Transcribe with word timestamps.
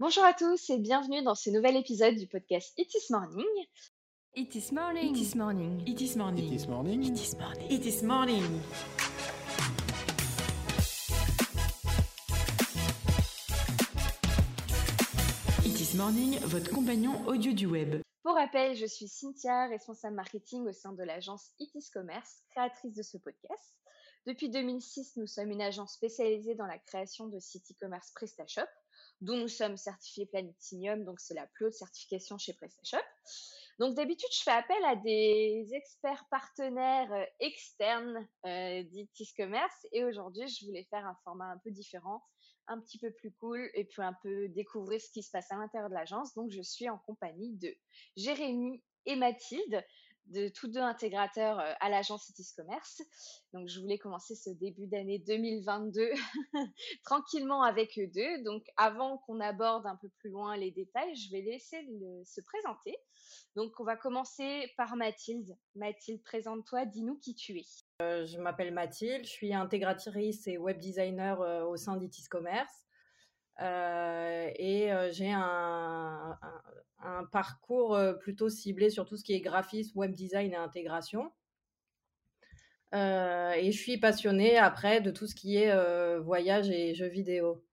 Bonjour 0.00 0.22
à 0.22 0.32
tous 0.32 0.70
et 0.70 0.78
bienvenue 0.78 1.24
dans 1.24 1.34
ce 1.34 1.50
nouvel 1.50 1.74
épisode 1.74 2.14
du 2.14 2.28
podcast 2.28 2.72
It 2.78 2.88
is 2.94 3.10
Morning. 3.10 3.44
It 4.36 4.54
is 4.54 4.70
morning. 4.72 5.12
It 5.12 5.20
is 5.20 5.34
morning. 5.34 5.82
It 5.88 6.00
is 6.00 6.16
morning. 6.16 6.52
It 6.52 6.60
is 6.60 6.68
morning. 6.68 7.02
It 7.02 7.18
is 7.18 7.34
morning. 7.34 7.64
It 7.68 7.84
is 7.84 8.02
morning. 8.04 8.44
It 15.64 15.80
is 15.80 15.96
morning, 15.96 16.38
votre 16.44 16.70
compagnon 16.70 17.26
audio 17.26 17.52
du 17.52 17.66
web. 17.66 18.00
Pour 18.22 18.36
rappel, 18.36 18.76
je 18.76 18.86
suis 18.86 19.08
Cynthia, 19.08 19.66
responsable 19.66 20.14
marketing 20.14 20.64
au 20.68 20.72
sein 20.72 20.92
de 20.92 21.02
l'agence 21.02 21.50
It 21.58 21.74
is 21.74 21.90
Commerce, 21.92 22.44
créatrice 22.50 22.94
de 22.94 23.02
ce 23.02 23.18
podcast. 23.18 23.74
Depuis 24.28 24.48
2006, 24.48 25.16
nous 25.16 25.26
sommes 25.26 25.50
une 25.50 25.62
agence 25.62 25.94
spécialisée 25.94 26.54
dans 26.54 26.66
la 26.66 26.78
création 26.78 27.26
de 27.26 27.40
sites 27.40 27.72
e-commerce 27.72 28.12
PrestaShop, 28.14 28.68
dont 29.20 29.36
nous 29.36 29.48
sommes 29.48 29.76
certifiés 29.76 30.26
Planetinium, 30.26 31.04
donc 31.04 31.20
c'est 31.20 31.34
la 31.34 31.46
plus 31.46 31.66
haute 31.66 31.74
certification 31.74 32.38
chez 32.38 32.52
PrestaShop. 32.54 32.98
Donc 33.78 33.94
d'habitude, 33.94 34.28
je 34.32 34.42
fais 34.42 34.50
appel 34.50 34.84
à 34.84 34.96
des 34.96 35.68
experts 35.72 36.24
partenaires 36.30 37.12
euh, 37.12 37.24
externes 37.38 38.26
euh, 38.44 38.82
d'ITIS 38.82 39.32
Commerce 39.36 39.86
et 39.92 40.04
aujourd'hui, 40.04 40.48
je 40.48 40.66
voulais 40.66 40.84
faire 40.90 41.06
un 41.06 41.16
format 41.22 41.46
un 41.52 41.58
peu 41.58 41.70
différent, 41.70 42.24
un 42.66 42.80
petit 42.80 42.98
peu 42.98 43.12
plus 43.12 43.32
cool 43.32 43.70
et 43.74 43.84
puis 43.84 44.02
un 44.02 44.16
peu 44.22 44.48
découvrir 44.48 45.00
ce 45.00 45.10
qui 45.10 45.22
se 45.22 45.30
passe 45.30 45.50
à 45.52 45.56
l'intérieur 45.56 45.90
de 45.90 45.94
l'agence. 45.94 46.34
Donc 46.34 46.50
je 46.50 46.60
suis 46.60 46.88
en 46.88 46.98
compagnie 46.98 47.56
de 47.56 47.72
Jérémy 48.16 48.82
et 49.06 49.14
Mathilde 49.14 49.84
de 50.28 50.48
tous 50.48 50.68
deux 50.68 50.80
intégrateurs 50.80 51.58
euh, 51.58 51.72
à 51.80 51.88
l'agence 51.88 52.24
Citis 52.24 52.54
Commerce. 52.56 53.02
Donc, 53.52 53.68
je 53.68 53.80
voulais 53.80 53.98
commencer 53.98 54.34
ce 54.34 54.50
début 54.50 54.86
d'année 54.86 55.18
2022 55.18 56.10
tranquillement 57.04 57.62
avec 57.62 57.98
eux 57.98 58.08
deux. 58.14 58.42
Donc, 58.44 58.64
avant 58.76 59.18
qu'on 59.18 59.40
aborde 59.40 59.86
un 59.86 59.96
peu 59.96 60.08
plus 60.18 60.30
loin 60.30 60.56
les 60.56 60.70
détails, 60.70 61.14
je 61.14 61.30
vais 61.30 61.40
laisser 61.40 61.88
se 62.24 62.40
présenter. 62.40 62.96
Donc, 63.56 63.72
on 63.80 63.84
va 63.84 63.96
commencer 63.96 64.70
par 64.76 64.96
Mathilde. 64.96 65.56
Mathilde, 65.74 66.22
présente-toi, 66.22 66.86
dis-nous 66.86 67.18
qui 67.18 67.34
tu 67.34 67.58
es. 67.58 67.66
Euh, 68.02 68.24
je 68.26 68.38
m'appelle 68.38 68.72
Mathilde, 68.72 69.24
je 69.24 69.30
suis 69.30 69.52
intégratrice 69.52 70.46
et 70.46 70.58
web 70.58 70.78
designer 70.78 71.40
euh, 71.40 71.64
au 71.64 71.76
sein 71.76 71.96
d'Itis 71.96 72.28
Commerce. 72.28 72.86
Euh, 73.60 74.50
et 74.56 74.92
euh, 74.92 75.10
j'ai 75.10 75.32
un, 75.32 76.38
un, 77.00 77.24
parcours 77.24 77.96
euh, 77.96 78.12
plutôt 78.12 78.48
ciblé 78.48 78.88
sur 78.88 79.04
tout 79.04 79.16
ce 79.16 79.24
qui 79.24 79.34
est 79.34 79.40
graphisme, 79.40 79.98
web 79.98 80.12
design 80.12 80.52
et 80.52 80.56
intégration. 80.56 81.32
et 82.92 83.70
je 83.72 83.78
suis 83.78 83.98
passionnée 83.98 84.56
après 84.56 85.00
de 85.00 85.10
tout 85.10 85.26
ce 85.26 85.34
qui 85.34 85.56
est 85.56 86.18
voyage 86.20 86.70
et 86.70 86.94
jeux 86.94 87.08
vidéo. 87.08 87.64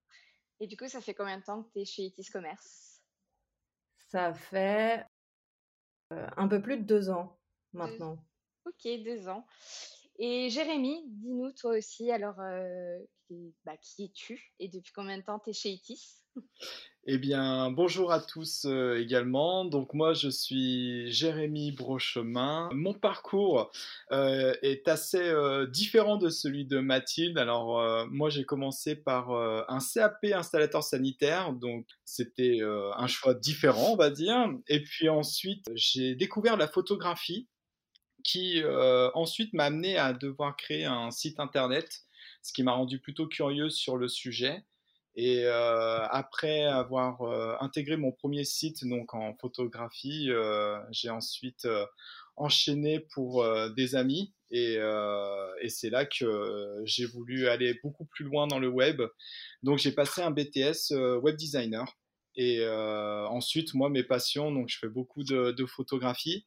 Et 0.60 0.68
du 0.68 0.78
coup, 0.78 0.88
ça 0.88 1.02
fait 1.02 1.14
combien 1.14 1.38
de 1.38 1.44
temps 1.44 1.64
que 1.64 1.72
tu 1.74 1.80
es 1.80 1.86
chez 1.86 2.04
Itis 2.04 2.30
Commerce? 2.32 3.02
Ça 4.08 4.34
fait 4.34 5.06
un 6.12 6.48
peu 6.48 6.62
plus 6.62 6.78
de 6.78 6.84
deux 6.84 7.10
ans 7.10 7.38
maintenant. 7.74 8.18
Ok, 8.66 8.88
deux 9.04 9.28
ans. 9.28 9.46
Et 10.18 10.50
Jérémy, 10.50 11.04
dis-nous 11.08 11.52
toi 11.52 11.78
aussi, 11.78 12.12
alors 12.12 12.38
bah, 13.66 13.78
qui 13.82 14.06
es-tu 14.06 14.54
et 14.60 14.70
depuis 14.70 14.92
combien 14.94 15.18
de 15.18 15.24
temps 15.24 15.40
tu 15.40 15.50
es 15.50 15.54
chez 15.54 15.70
ITIS? 15.70 16.22
Eh 17.08 17.20
bien, 17.20 17.70
bonjour 17.70 18.12
à 18.12 18.20
tous 18.20 18.66
euh, 18.66 19.00
également. 19.00 19.64
Donc 19.64 19.94
moi, 19.94 20.14
je 20.14 20.28
suis 20.28 21.12
Jérémy 21.12 21.72
Brochemin. 21.72 22.68
Mon 22.74 22.96
parcours 22.96 23.72
euh, 24.12 24.56
est 24.64 24.88
assez 24.88 25.22
euh, 25.22 25.68
différent 25.68 26.18
de 26.18 26.30
celui 26.30 26.66
de 26.66 26.80
Mathilde. 26.80 27.38
Alors 27.38 28.08
moi, 28.10 28.30
j'ai 28.32 28.44
commencé 28.44 28.96
par 28.96 29.30
un 29.32 29.80
CAP 29.80 30.26
installateur 30.34 30.84
sanitaire, 30.84 31.54
donc 31.54 31.86
c'était 32.06 32.60
un 32.64 33.08
choix 33.08 33.36
différent, 33.36 33.92
on 33.92 33.96
va 33.96 34.10
dire. 34.10 34.50
Et 34.68 34.82
puis 34.82 35.08
ensuite, 35.08 35.64
j'ai 35.76 36.16
découvert 36.16 36.58
la 36.58 36.68
photographie 36.68 37.48
qui 38.26 38.62
ensuite 39.14 39.54
m'a 39.54 39.66
amené 39.66 39.98
à 39.98 40.12
devoir 40.12 40.58
créer 40.58 40.84
un 40.86 41.12
site 41.12 41.40
internet 41.40 42.06
ce 42.46 42.54
qui 42.54 42.62
m'a 42.62 42.74
rendu 42.74 43.00
plutôt 43.00 43.28
curieux 43.28 43.70
sur 43.70 43.98
le 43.98 44.08
sujet. 44.08 44.64
Et 45.16 45.46
euh, 45.46 46.06
après 46.10 46.64
avoir 46.64 47.22
euh, 47.22 47.56
intégré 47.62 47.98
mon 47.98 48.12
premier 48.12 48.44
site 48.44 48.86
donc 48.86 49.14
en 49.14 49.34
photographie, 49.36 50.30
euh, 50.30 50.78
j'ai 50.92 51.10
ensuite 51.10 51.68
enchaîné 52.36 53.00
pour 53.14 53.46
des 53.76 53.96
amis 53.96 54.34
et, 54.52 54.78
c'est 55.70 55.90
là 55.90 56.06
que 56.06 56.82
j'ai 56.84 57.06
voulu 57.06 57.48
aller 57.48 57.80
beaucoup 57.82 58.06
plus 58.06 58.26
loin 58.26 58.46
dans 58.46 58.60
le 58.60 58.68
web. 58.68 59.02
Donc 59.64 59.80
j'ai 59.80 59.92
passé 59.92 60.22
un 60.22 60.32
BTS 60.32 60.94
web 61.22 61.36
designer 61.36 61.98
et 62.36 62.68
ensuite 62.68 63.74
moi 63.74 63.90
mes 63.90 64.04
passions 64.04 64.52
donc 64.52 64.68
je 64.68 64.78
fais 64.78 64.90
beaucoup 64.90 65.24
de 65.24 65.66
photographie 65.66 66.46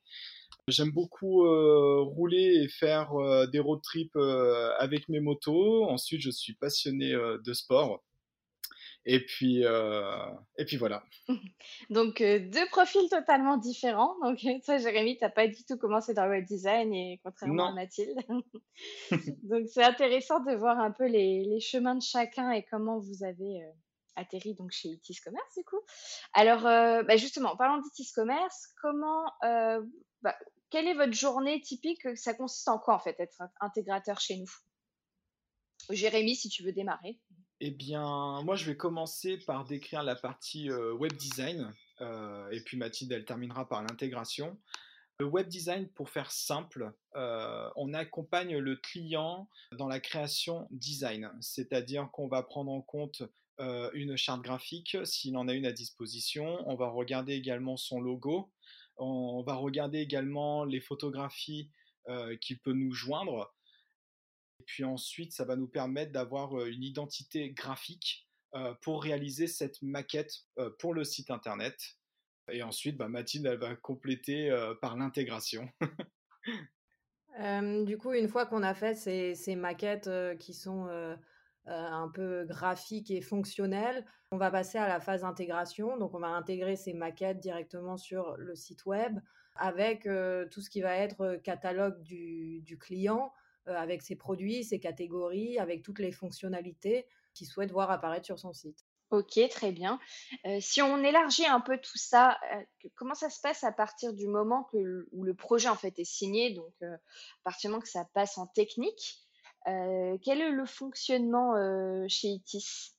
J'aime 0.69 0.91
beaucoup 0.91 1.47
euh, 1.47 2.03
rouler 2.03 2.63
et 2.63 2.69
faire 2.69 3.15
euh, 3.15 3.47
des 3.47 3.59
road 3.59 3.81
trips 3.83 4.15
euh, 4.17 4.71
avec 4.79 5.09
mes 5.09 5.21
motos. 5.21 5.85
Ensuite, 5.85 6.21
je 6.21 6.31
suis 6.31 6.55
passionné 6.55 7.13
de 7.13 7.53
sport. 7.55 8.05
Et 9.07 9.25
puis, 9.25 9.63
et 9.63 10.65
puis 10.67 10.77
voilà. 10.77 11.03
Donc, 11.91 12.19
deux 12.19 12.69
profils 12.71 13.09
totalement 13.09 13.57
différents. 13.57 14.15
Donc, 14.23 14.45
toi, 14.67 14.77
Jérémy, 14.77 15.17
tu 15.17 15.25
n'as 15.25 15.31
pas 15.31 15.49
du 15.49 15.65
tout 15.65 15.79
commencé 15.79 16.13
dans 16.13 16.27
le 16.27 16.33
web 16.33 16.45
design, 16.45 16.93
et 16.93 17.19
contrairement 17.25 17.69
à 17.69 17.73
Mathilde. 17.73 18.19
donc, 19.45 19.67
c'est 19.69 19.85
intéressant 19.85 20.41
de 20.41 20.55
voir 20.55 20.79
un 20.79 20.91
peu 20.91 21.07
les, 21.07 21.45
les, 21.45 21.61
chemins 21.61 21.95
de 21.95 22.03
chacun 22.03 22.51
et 22.51 22.67
comment 22.71 22.99
vous 22.99 23.25
avez 23.25 23.63
atterri 24.17 24.55
donc 24.55 24.73
chez 24.73 24.89
Itis 24.89 25.21
Commerce, 25.25 25.55
du 25.57 25.65
coup. 25.65 25.81
Alors, 26.35 26.63
bah 26.63 27.17
justement, 27.17 27.57
parlant 27.57 27.79
d'Itis 27.79 28.13
Commerce, 28.13 28.69
comment 28.83 29.25
bah, 30.23 30.37
quelle 30.71 30.87
est 30.87 30.95
votre 30.95 31.13
journée 31.13 31.61
typique? 31.61 32.17
Ça 32.17 32.35
consiste 32.35 32.69
en 32.69 32.79
quoi 32.79 32.95
en 32.95 32.99
fait 32.99 33.19
être 33.21 33.43
intégrateur 33.61 34.21
chez 34.21 34.37
nous? 34.37 34.51
Jérémy, 35.91 36.37
si 36.37 36.49
tu 36.49 36.63
veux 36.63 36.73
démarrer. 36.73 37.19
Eh 37.61 37.71
bien, 37.71 38.41
moi 38.43 38.55
je 38.55 38.67
vais 38.67 38.77
commencer 38.77 39.39
par 39.39 39.65
décrire 39.65 40.03
la 40.05 40.15
partie 40.15 40.71
euh, 40.71 40.93
web 40.93 41.13
design 41.15 41.75
euh, 42.01 42.49
et 42.51 42.61
puis 42.61 42.77
Mathilde 42.77 43.11
elle 43.11 43.25
terminera 43.25 43.69
par 43.69 43.83
l'intégration. 43.83 44.57
Le 45.19 45.27
web 45.27 45.49
design, 45.49 45.89
pour 45.89 46.11
faire 46.11 46.31
simple, 46.31 46.93
euh, 47.17 47.69
on 47.75 47.93
accompagne 47.93 48.57
le 48.59 48.77
client 48.77 49.49
dans 49.73 49.89
la 49.89 49.99
création 49.99 50.69
design, 50.71 51.33
c'est-à-dire 51.41 52.09
qu'on 52.13 52.29
va 52.29 52.45
prendre 52.45 52.71
en 52.71 52.83
compte 52.83 53.23
une 53.93 54.17
charte 54.17 54.43
graphique 54.43 54.97
s'il 55.03 55.37
en 55.37 55.49
a 55.49 55.53
une 55.53 55.67
à 55.67 55.73
disposition. 55.73 56.63
On 56.71 56.77
va 56.77 56.91
regarder 56.91 57.33
également 57.33 57.77
son 57.77 58.01
logo, 58.01 58.53
on 58.99 59.43
va 59.43 59.55
regarder 59.55 59.99
également 59.99 60.65
les 60.65 60.81
photographies 60.81 61.71
euh, 62.09 62.37
qu'il 62.37 62.59
peut 62.59 62.73
nous 62.73 62.93
joindre. 62.93 63.55
Et 64.61 64.65
puis 64.65 64.85
ensuite, 64.85 65.33
ça 65.33 65.45
va 65.45 65.57
nous 65.57 65.69
permettre 65.69 66.11
d'avoir 66.11 66.59
euh, 66.59 66.71
une 66.71 66.83
identité 66.83 67.51
graphique 67.51 68.27
euh, 68.55 68.75
pour 68.81 69.03
réaliser 69.03 69.47
cette 69.47 69.83
maquette 69.83 70.33
pour 70.79 70.95
le 70.95 71.05
site 71.05 71.31
internet. 71.31 71.99
Et 72.51 72.63
ensuite, 72.63 72.97
bah, 72.97 73.09
Mathilde, 73.09 73.45
elle 73.45 73.59
va 73.59 73.77
compléter 73.77 74.51
par 74.81 74.97
l'intégration. 74.97 75.69
du 77.85 77.99
coup, 77.99 78.15
une 78.15 78.29
fois 78.29 78.47
qu'on 78.47 78.63
a 78.63 78.75
fait 78.75 78.95
ces 78.95 79.55
maquettes 79.55 80.11
qui 80.39 80.55
sont 80.55 80.89
un 81.69 82.09
peu 82.09 82.45
graphique 82.45 83.11
et 83.11 83.21
fonctionnel. 83.21 84.05
On 84.31 84.37
va 84.37 84.51
passer 84.51 84.79
à 84.79 84.89
la 84.89 85.01
phase 85.01 85.25
intégration. 85.25 85.97
Donc, 85.97 86.15
on 86.15 86.21
va 86.21 86.29
intégrer 86.29 86.77
ces 86.77 86.93
maquettes 86.93 87.41
directement 87.41 87.97
sur 87.97 88.37
le 88.37 88.55
site 88.55 88.87
web 88.87 89.19
avec 89.57 90.07
euh, 90.07 90.47
tout 90.51 90.61
ce 90.61 90.71
qui 90.71 90.81
va 90.81 90.97
être 90.97 91.41
catalogue 91.43 92.01
du, 92.03 92.79
client, 92.81 93.33
euh, 93.67 93.75
avec 93.75 94.03
ses 94.03 94.17
produits, 94.17 94.65
ses 94.65 94.79
catégories, 94.79 95.59
avec 95.59 95.83
toutes 95.83 95.99
les 95.99 96.13
fonctionnalités 96.13 97.07
qu'il 97.35 97.47
souhaite 97.47 97.71
voir 97.71 97.91
apparaître 97.91 98.27
sur 98.27 98.39
son 98.39 98.53
site. 98.53 98.85
Ok, 99.11 99.41
très 99.49 99.73
bien. 99.73 99.99
si 100.61 100.83
on 100.83 101.03
élargit 101.03 101.47
un 101.47 101.61
peu 101.61 101.79
tout 101.79 101.97
ça, 101.97 102.39
comment 102.95 103.15
ça 103.15 103.31
se 103.31 103.41
passe 103.41 103.65
à 103.65 103.73
partir 103.73 104.13
du 104.13 104.27
moment 104.27 104.69
où 104.73 105.25
le 105.25 105.35
projet 105.35 105.71
en 105.71 105.77
fait 105.77 105.99
est 105.99 106.05
signé, 106.05 106.53
donc 106.53 106.75
à 106.83 106.99
partir 107.43 107.69
du 107.69 107.73
moment 107.73 107.81
que 107.81 107.89
ça 107.89 108.05
passe 108.13 108.37
en 108.37 108.47
technique, 108.47 109.28
euh, 109.28 109.28
quel 109.67 110.41
est 110.41 110.51
le 110.51 110.67
fonctionnement 110.67 111.57
euh, 111.57 112.05
chez 112.09 112.29
ITIS? 112.29 112.95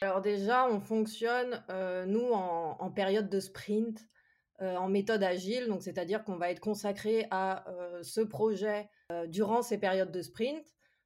Alors 0.00 0.20
déjà, 0.20 0.68
on 0.68 0.80
fonctionne, 0.80 1.64
euh, 1.70 2.04
nous, 2.04 2.30
en, 2.32 2.90
période 2.90 3.30
de 3.30 3.40
sprint, 3.40 3.98
en 4.58 4.88
méthode 4.88 5.22
agile, 5.22 5.66
donc 5.68 5.82
c'est-à-dire 5.82 6.24
qu'on 6.24 6.36
va 6.36 6.50
être 6.50 6.60
consacré 6.60 7.26
à 7.30 7.64
ce 8.02 8.22
projet 8.22 8.88
durant 9.26 9.60
ces 9.60 9.78
périodes 9.78 10.10
de 10.10 10.22
sprint. 10.22 10.64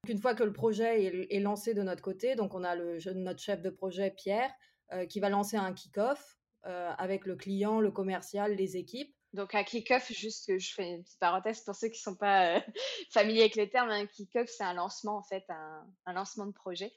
Une 0.08 0.18
fois 0.18 0.34
que 0.34 0.44
le 0.44 0.52
projet 0.52 1.26
est, 1.30 1.40
lancé 1.40 1.74
de 1.74 1.82
notre 1.82 2.00
côté, 2.00 2.36
donc 2.36 2.54
on 2.54 2.62
a 2.62 2.76
le, 2.76 2.98
notre 3.14 3.40
chef 3.40 3.60
de 3.60 3.70
projet 3.70 4.12
Pierre 4.12 4.52
qui 5.08 5.18
va 5.18 5.30
lancer 5.30 5.56
un 5.56 5.72
kick-off 5.72 6.36
avec 6.62 7.26
le 7.26 7.34
client, 7.34 7.80
le 7.80 7.90
commercial, 7.90 8.54
les 8.54 8.76
équipes. 8.76 9.14
Donc 9.32 9.54
un 9.54 9.62
kick-off, 9.62 10.10
juste 10.10 10.46
que 10.46 10.58
je 10.58 10.74
fais 10.74 10.90
une 10.90 11.02
petite 11.04 11.20
parenthèse 11.20 11.62
pour 11.62 11.74
ceux 11.74 11.88
qui 11.88 11.98
ne 11.98 12.12
sont 12.12 12.16
pas 12.16 12.56
euh, 12.56 12.60
familiers 13.10 13.42
avec 13.42 13.54
les 13.54 13.70
termes, 13.70 13.90
un 13.90 14.06
kick-off 14.06 14.48
c'est 14.48 14.64
un 14.64 14.74
lancement 14.74 15.18
en 15.18 15.22
fait, 15.22 15.44
un, 15.48 16.12
lancement 16.12 16.46
de 16.46 16.52
projet. 16.52 16.92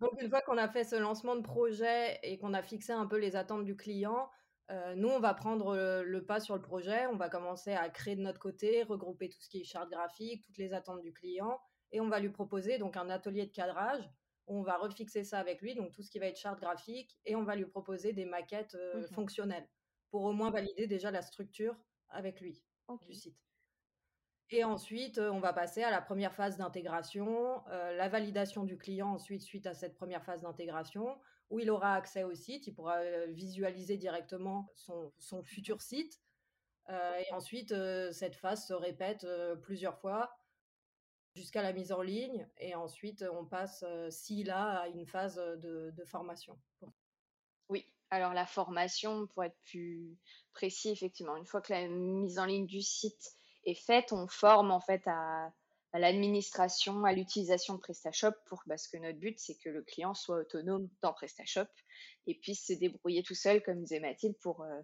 Donc, 0.00 0.20
une 0.20 0.28
fois 0.28 0.42
qu'on 0.42 0.58
a 0.58 0.68
fait 0.68 0.84
ce 0.84 0.96
lancement 0.96 1.36
de 1.36 1.42
projet 1.42 2.18
et 2.22 2.38
qu'on 2.38 2.52
a 2.52 2.62
fixé 2.62 2.92
un 2.92 3.06
peu 3.06 3.16
les 3.16 3.34
attentes 3.34 3.64
du 3.64 3.76
client, 3.76 4.28
euh, 4.70 4.94
nous, 4.94 5.08
on 5.08 5.20
va 5.20 5.32
prendre 5.32 5.74
le, 5.74 6.26
pas 6.26 6.38
sur 6.40 6.54
le 6.54 6.60
projet. 6.60 7.06
On 7.06 7.16
va 7.16 7.30
commencer 7.30 7.72
à 7.72 7.88
créer 7.88 8.14
de 8.14 8.20
notre 8.20 8.40
côté, 8.40 8.82
regrouper 8.82 9.30
tout 9.30 9.40
ce 9.40 9.48
qui 9.48 9.60
est 9.60 9.64
charte 9.64 9.88
graphique, 9.88 10.44
toutes 10.44 10.58
les 10.58 10.74
attentes 10.74 11.00
du 11.00 11.14
client. 11.14 11.58
Et 11.92 12.00
on 12.00 12.08
va 12.08 12.20
lui 12.20 12.28
proposer 12.28 12.76
donc 12.76 12.98
un 12.98 13.08
atelier 13.08 13.46
de 13.46 13.52
cadrage. 13.52 14.02
on 14.48 14.62
va 14.62 14.76
refixer 14.76 15.24
ça 15.24 15.38
avec 15.38 15.62
lui, 15.62 15.74
donc 15.74 15.92
tout 15.92 16.02
ce 16.02 16.10
qui 16.10 16.18
va 16.18 16.26
être 16.26 16.38
charte 16.38 16.60
graphique. 16.60 17.16
Et 17.24 17.34
on 17.34 17.44
va 17.44 17.56
lui 17.56 17.64
proposer 17.64 18.12
des 18.12 18.26
maquettes 18.26 18.74
euh, 18.74 19.00
mmh 19.00 19.14
fonctionnelles 19.14 19.68
pour 20.16 20.24
au 20.24 20.32
moins 20.32 20.48
valider 20.48 20.86
déjà 20.86 21.10
la 21.10 21.20
structure 21.20 21.76
avec 22.08 22.40
lui 22.40 22.64
du 23.02 23.12
site. 23.12 23.36
Et 24.48 24.64
ensuite, 24.64 25.18
on 25.18 25.40
va 25.40 25.52
passer 25.52 25.82
à 25.82 25.90
la 25.90 26.00
première 26.00 26.34
phase 26.34 26.56
d'intégration, 26.56 27.62
la 27.68 28.08
validation 28.08 28.64
du 28.64 28.78
client 28.78 29.12
ensuite 29.12 29.42
suite 29.42 29.66
à 29.66 29.74
cette 29.74 29.94
première 29.94 30.24
phase 30.24 30.40
d'intégration, 30.40 31.20
où 31.50 31.58
il 31.58 31.70
aura 31.70 31.92
accès 31.92 32.24
au 32.24 32.34
site, 32.34 32.66
il 32.66 32.72
pourra 32.72 32.98
visualiser 33.26 33.98
directement 33.98 34.72
son, 34.74 35.12
son 35.18 35.42
futur 35.42 35.82
site. 35.82 36.18
et 36.88 37.30
ensuite, 37.32 37.74
cette 38.10 38.36
phase 38.36 38.66
se 38.66 38.72
répète 38.72 39.26
plusieurs 39.60 39.98
fois 39.98 40.34
jusqu'à 41.34 41.60
la 41.60 41.74
mise 41.74 41.92
en 41.92 42.00
ligne. 42.00 42.48
Et 42.56 42.74
ensuite, 42.74 43.22
on 43.30 43.44
passe, 43.44 43.84
s'il 44.08 44.48
a, 44.50 44.80
à 44.80 44.88
une 44.88 45.04
phase 45.04 45.36
de, 45.36 45.92
de 45.94 46.04
formation. 46.06 46.58
Alors 48.10 48.34
la 48.34 48.46
formation, 48.46 49.26
pour 49.28 49.44
être 49.44 49.58
plus 49.64 50.16
précis, 50.52 50.90
effectivement, 50.90 51.36
une 51.36 51.46
fois 51.46 51.60
que 51.60 51.72
la 51.72 51.88
mise 51.88 52.38
en 52.38 52.44
ligne 52.44 52.66
du 52.66 52.80
site 52.80 53.32
est 53.64 53.74
faite, 53.74 54.12
on 54.12 54.28
forme 54.28 54.70
en 54.70 54.80
fait 54.80 55.02
à, 55.06 55.52
l'administration, 55.92 57.04
à 57.04 57.12
l'utilisation 57.12 57.74
de 57.74 57.80
PrestaShop 57.80 58.32
pour, 58.46 58.62
parce 58.68 58.86
que 58.86 58.98
notre 58.98 59.18
but, 59.18 59.38
c'est 59.38 59.56
que 59.56 59.70
le 59.70 59.82
client 59.82 60.14
soit 60.14 60.38
autonome 60.38 60.88
dans 61.02 61.12
PrestaShop 61.12 61.68
et 62.26 62.34
puisse 62.34 62.66
se 62.66 62.74
débrouiller 62.74 63.22
tout 63.22 63.34
seul, 63.34 63.62
comme 63.62 63.80
disait 63.80 64.00
Mathilde, 64.00 64.36
pour, 64.40 64.62
euh, 64.62 64.80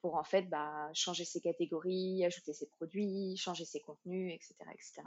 pour 0.00 0.14
en 0.14 0.24
fait 0.24 0.42
bah, 0.42 0.88
changer 0.94 1.24
ses 1.24 1.40
catégories, 1.40 2.24
ajouter 2.24 2.54
ses 2.54 2.68
produits, 2.68 3.36
changer 3.36 3.66
ses 3.66 3.80
contenus, 3.80 4.34
etc. 4.34 4.54
etc. 4.72 5.02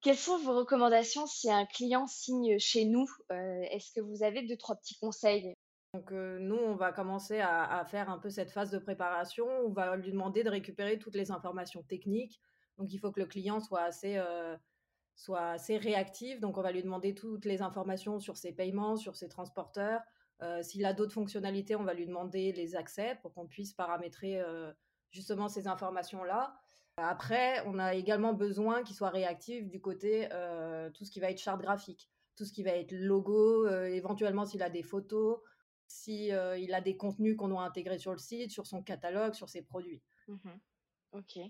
Quelles 0.00 0.18
sont 0.18 0.38
vos 0.38 0.56
recommandations 0.56 1.26
si 1.26 1.50
un 1.50 1.66
client 1.66 2.06
signe 2.06 2.58
chez 2.58 2.84
nous 2.84 3.08
euh, 3.32 3.62
Est-ce 3.70 3.92
que 3.92 4.00
vous 4.00 4.22
avez 4.22 4.42
deux, 4.42 4.56
trois 4.56 4.76
petits 4.76 4.98
conseils? 4.98 5.54
Donc 5.94 6.10
nous, 6.10 6.56
on 6.56 6.74
va 6.74 6.90
commencer 6.90 7.38
à, 7.38 7.84
faire 7.84 8.10
un 8.10 8.18
peu 8.18 8.28
cette 8.28 8.50
phase 8.50 8.72
de 8.72 8.78
préparation. 8.78 9.46
On 9.64 9.70
va 9.70 9.94
lui 9.94 10.10
demander 10.10 10.42
de 10.42 10.50
récupérer 10.50 10.98
toutes 10.98 11.14
les 11.14 11.30
informations 11.30 11.84
techniques. 11.84 12.40
Donc 12.78 12.92
il 12.92 12.98
faut 12.98 13.12
que 13.12 13.20
le 13.20 13.26
client 13.26 13.60
soit 13.60 13.82
assez, 13.82 14.20
assez 15.36 15.76
réactif. 15.76 16.40
Donc 16.40 16.58
on 16.58 16.62
va 16.62 16.72
lui 16.72 16.82
demander 16.82 17.14
toutes 17.14 17.44
les 17.44 17.62
informations 17.62 18.18
sur 18.18 18.36
ses 18.36 18.50
paiements, 18.50 18.96
sur 18.96 19.14
ses 19.14 19.28
transporteurs. 19.28 20.00
S'il 20.62 20.84
a 20.84 20.94
d'autres 20.94 21.12
fonctionnalités, 21.12 21.76
on 21.76 21.84
va 21.84 21.94
lui 21.94 22.08
demander 22.08 22.50
les 22.50 22.74
accès 22.74 23.16
pour 23.22 23.32
qu'on 23.32 23.46
puisse 23.46 23.72
paramétrer 23.72 24.42
justement 25.12 25.48
ces 25.48 25.68
informations-là. 25.68 26.56
Après, 26.96 27.64
on 27.66 27.78
a 27.78 27.94
également 27.94 28.32
besoin 28.32 28.82
qu'il 28.82 28.96
soit 28.96 29.10
réactif 29.10 29.68
du 29.68 29.80
côté 29.80 30.28
tout 30.92 31.04
ce 31.04 31.12
qui 31.12 31.20
va 31.20 31.30
être 31.30 31.40
charte 31.40 31.62
graphique, 31.62 32.10
tout 32.34 32.44
ce 32.44 32.52
qui 32.52 32.64
va 32.64 32.72
être 32.72 32.90
logo, 32.90 33.68
éventuellement 33.68 34.44
s'il 34.44 34.64
a 34.64 34.70
des 34.70 34.82
photos 34.82 35.38
si 35.86 36.28
il 36.28 36.74
a 36.74 36.80
des 36.80 36.96
contenus 36.96 37.36
qu'on 37.36 37.48
doit 37.48 37.62
intégrer 37.62 37.98
sur 37.98 38.12
le 38.12 38.18
site, 38.18 38.50
sur 38.50 38.66
son 38.66 38.82
catalogue, 38.82 39.34
sur 39.34 39.48
ses 39.48 39.62
produits. 39.62 40.02
Mmh 40.28 40.50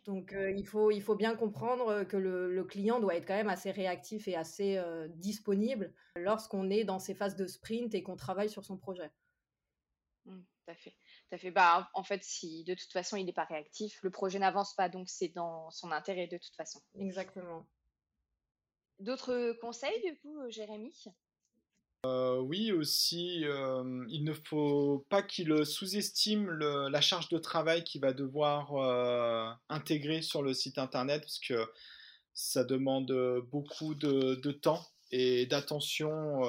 Donc 0.06 0.34
il, 0.34 0.66
faut, 0.66 0.90
il 0.90 1.02
faut 1.02 1.14
bien 1.14 1.34
comprendre 1.36 2.04
que 2.04 2.16
le, 2.16 2.64
client 2.64 3.00
doit 3.00 3.16
être 3.16 3.26
quand 3.26 3.36
même 3.36 3.48
assez 3.48 3.70
réactif 3.70 4.28
et 4.28 4.36
assez 4.36 4.82
disponible 5.16 5.94
lorsqu'on 6.16 6.70
est 6.70 6.84
dans 6.84 6.98
ces 6.98 7.14
phases 7.14 7.36
de 7.36 7.46
sprint 7.46 7.94
et 7.94 8.02
qu'on 8.02 8.16
travaille 8.16 8.50
sur 8.50 8.64
son 8.64 8.76
projet. 8.76 9.10
Mmh, 10.26 10.40
tout 10.40 10.70
à 10.70 10.74
fait. 10.74 10.96
Tout 11.30 11.38
fait. 11.38 11.50
Bah, 11.50 11.90
en 11.94 12.02
fait, 12.02 12.22
si 12.22 12.64
de 12.64 12.74
toute 12.74 12.92
façon 12.92 13.16
il 13.16 13.24
n'est 13.24 13.32
pas 13.32 13.44
réactif, 13.44 14.02
le 14.02 14.10
projet 14.10 14.38
n'avance 14.38 14.74
pas, 14.74 14.88
donc 14.88 15.08
c'est 15.08 15.28
dans 15.28 15.70
son 15.70 15.90
intérêt 15.90 16.26
de 16.26 16.38
toute 16.38 16.54
façon. 16.56 16.80
Exactement. 16.94 17.66
D'autres 19.00 19.56
conseils 19.60 20.00
du 20.02 20.16
coup, 20.18 20.38
Jérémy? 20.50 21.04
Euh, 22.04 22.38
oui, 22.40 22.70
aussi, 22.72 23.44
euh, 23.44 24.04
il 24.08 24.24
ne 24.24 24.34
faut 24.34 25.06
pas 25.08 25.22
qu'il 25.22 25.64
sous-estime 25.64 26.50
la 26.50 27.00
charge 27.00 27.28
de 27.30 27.38
travail 27.38 27.82
qu'il 27.82 28.00
va 28.02 28.12
devoir 28.12 28.74
euh, 28.74 29.50
intégrer 29.68 30.20
sur 30.20 30.42
le 30.42 30.52
site 30.52 30.78
internet, 30.78 31.22
parce 31.22 31.38
que 31.38 31.66
ça 32.34 32.64
demande 32.64 33.12
beaucoup 33.50 33.94
de, 33.94 34.52
temps 34.52 34.84
et 35.10 35.46
d'attention, 35.46 36.40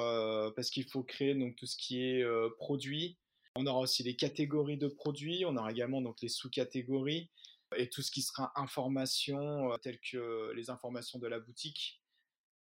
parce 0.56 0.70
qu'il 0.70 0.84
faut 0.88 1.02
créer 1.02 1.34
donc 1.34 1.56
tout 1.56 1.66
ce 1.66 1.76
qui 1.76 2.02
est 2.02 2.24
produit. 2.58 3.16
On 3.54 3.66
aura 3.66 3.80
aussi 3.80 4.02
les 4.02 4.16
catégories 4.16 4.76
de 4.76 4.88
produits, 4.88 5.44
on 5.46 5.56
aura 5.56 5.70
également 5.70 6.02
donc 6.02 6.20
les 6.20 6.28
sous-catégories 6.28 7.30
et 7.76 7.88
tout 7.88 8.02
ce 8.02 8.10
qui 8.10 8.22
sera 8.22 8.52
information, 8.56 9.70
telles 9.80 10.00
que 10.00 10.52
les 10.54 10.70
informations 10.70 11.18
de 11.18 11.26
la 11.26 11.40
boutique 11.40 12.00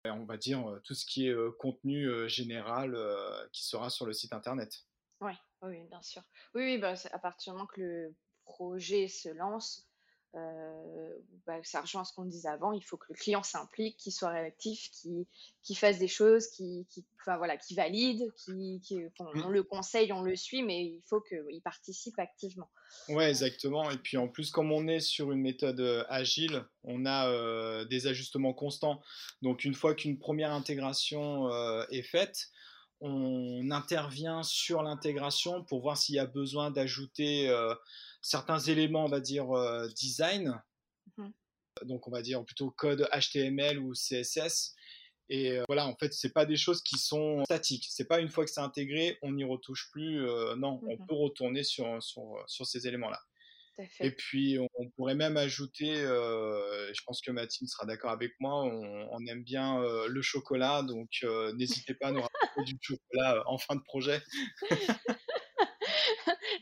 on 0.06 0.26
va 0.26 0.38
dire 0.38 0.80
tout 0.84 0.94
ce 0.94 1.06
qui 1.06 1.28
est 1.28 1.36
contenu 1.58 2.30
général 2.30 2.98
qui 3.52 3.66
sera 3.66 3.90
sur 3.90 4.06
le 4.06 4.14
site 4.14 4.34
internet. 4.34 4.86
Ouais, 5.22 5.38
oui, 5.62 5.84
bien 5.90 6.02
sûr. 6.02 6.22
Oui, 6.54 6.64
oui 6.64 6.78
bah, 6.78 6.94
à 7.12 7.20
partir 7.20 7.54
du 7.54 7.58
moment 7.58 7.68
que 7.68 7.82
le 7.82 8.16
projet 8.46 9.08
se 9.08 9.30
lance, 9.30 9.89
bah, 10.34 11.60
ça 11.64 11.82
rejoint 11.82 12.04
ce 12.04 12.14
qu'on 12.14 12.26
disait 12.26 12.50
avant, 12.50 12.72
il 12.72 12.84
faut 12.84 12.98
que 12.98 13.08
le 13.10 13.16
client 13.16 13.42
s'implique, 13.42 13.98
qu'il 13.98 14.14
soit 14.14 14.30
réactif, 14.30 14.92
qu'il 14.92 15.78
fasse 15.78 15.98
des 15.98 16.08
choses, 16.08 16.48
qu'il 16.48 16.86
enfin, 17.22 17.38
voilà, 17.38 17.58
valide, 17.76 18.32
qui 18.36 18.80
mmh. 18.92 19.10
on, 19.20 19.50
le 19.50 19.64
conseille, 19.64 20.14
on 20.14 20.22
le 20.22 20.36
suit, 20.36 20.62
mais 20.62 20.84
il 20.84 21.02
faut 21.08 21.22
qu'il 21.22 21.62
participe 21.64 22.20
activement. 22.20 22.70
Ouais, 23.08 23.30
exactement. 23.30 23.90
Et 23.90 23.98
puis 23.98 24.18
en 24.18 24.28
plus, 24.28 24.52
comme 24.52 24.72
on 24.72 24.88
est 24.88 25.00
sur 25.00 25.32
une 25.32 25.42
méthode 25.42 25.80
euh, 25.80 26.04
agile, 26.10 26.64
on 26.84 27.06
a 27.06 27.30
euh, 27.30 27.86
des 27.86 28.08
ajustements 28.08 28.54
constants. 28.54 29.02
Donc 29.42 29.64
une 29.64 29.74
fois 29.74 29.96
qu'une 29.96 30.20
première 30.20 30.52
intégration 30.52 31.50
est 31.90 32.04
faite, 32.04 32.50
on 33.02 33.72
intervient 33.72 34.44
sur 34.44 34.84
l'intégration 34.84 35.64
pour 35.64 35.82
voir 35.82 35.98
s'il 35.98 36.16
y 36.16 36.20
a 36.20 36.26
besoin 36.26 36.72
d'ajouter 36.72 37.50
certains 38.22 38.60
éléments, 38.60 39.06
on 39.06 39.10
va 39.10 39.20
dire, 39.20 39.52
euh, 39.52 39.88
design. 39.90 40.62
Mmh 41.18 41.30
Donc, 41.84 42.08
on 42.08 42.12
va 42.12 42.22
dire 42.22 42.44
plutôt 42.44 42.72
code 42.72 43.08
HTML 43.14 43.80
ou 43.80 43.94
CSS. 43.94 44.76
Et 45.30 45.52
euh, 45.52 45.64
voilà, 45.68 45.88
en 45.88 45.96
fait, 45.96 46.14
c'est 46.14 46.34
pas 46.34 46.46
des 46.46 46.58
choses 46.58 46.82
qui 46.82 46.98
sont 46.98 47.44
statiques. 47.46 47.88
C'est 47.90 48.06
pas 48.06 48.20
une 48.20 48.30
fois 48.30 48.46
que 48.46 48.52
c'est 48.52 48.62
intégré, 48.62 49.18
on 49.22 49.34
n'y 49.34 49.44
retouche 49.44 49.90
plus. 49.92 50.28
Euh, 50.28 50.56
non, 50.56 50.82
on 50.88 50.96
mmh 50.96 51.08
peut 51.08 51.16
retourner 51.16 51.64
sur, 51.64 52.02
sur, 52.02 52.44
sur 52.48 52.66
ces 52.66 52.88
éléments-là. 52.88 53.22
Et 54.00 54.12
puis, 54.12 54.58
on, 54.60 54.90
pourrait 54.92 55.16
même 55.16 55.38
ajouter, 55.38 55.96
je 55.96 57.04
pense 57.06 57.22
que 57.22 57.32
Mathilde 57.32 57.70
sera 57.70 57.86
d'accord 57.86 58.12
avec 58.12 58.34
moi, 58.40 58.64
on, 58.64 59.26
aime 59.28 59.44
bien 59.44 59.82
le 60.08 60.22
chocolat, 60.22 60.84
donc 60.84 61.10
n'hésitez 61.56 61.94
pas 61.94 62.08
à 62.08 62.12
nous 62.12 62.22
rapporter 62.22 62.64
du 62.64 62.78
chocolat 62.82 63.44
en 63.48 63.58
fin 63.58 63.76
de 63.76 63.82
projet. 63.82 64.22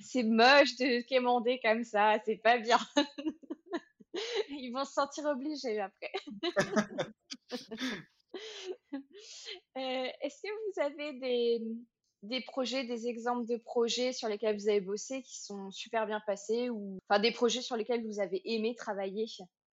c'est 0.01 0.23
moche 0.23 0.75
de 0.77 1.01
quémander 1.07 1.59
comme 1.63 1.83
ça, 1.83 2.17
c'est 2.25 2.37
pas 2.37 2.57
bien. 2.57 2.79
Ils 4.49 4.71
vont 4.71 4.85
se 4.85 4.93
sentir 4.93 5.25
obligés 5.25 5.79
après. 5.79 6.11
Euh, 9.77 10.07
est-ce 10.21 10.41
que 10.43 10.49
vous 10.49 10.81
avez 10.81 11.19
des, 11.19 11.59
des, 12.23 12.41
projets, 12.41 12.83
des 12.85 13.07
exemples 13.07 13.47
de 13.47 13.57
projets 13.57 14.13
sur 14.13 14.27
lesquels 14.27 14.57
vous 14.57 14.69
avez 14.69 14.81
bossé 14.81 15.21
qui 15.21 15.39
sont 15.39 15.71
super 15.71 16.05
bien 16.07 16.21
passés 16.25 16.69
ou 16.69 16.97
enfin 17.09 17.19
des 17.19 17.31
projets 17.31 17.61
sur 17.61 17.75
lesquels 17.75 18.05
vous 18.05 18.19
avez 18.19 18.41
aimé 18.45 18.75
travailler? 18.75 19.25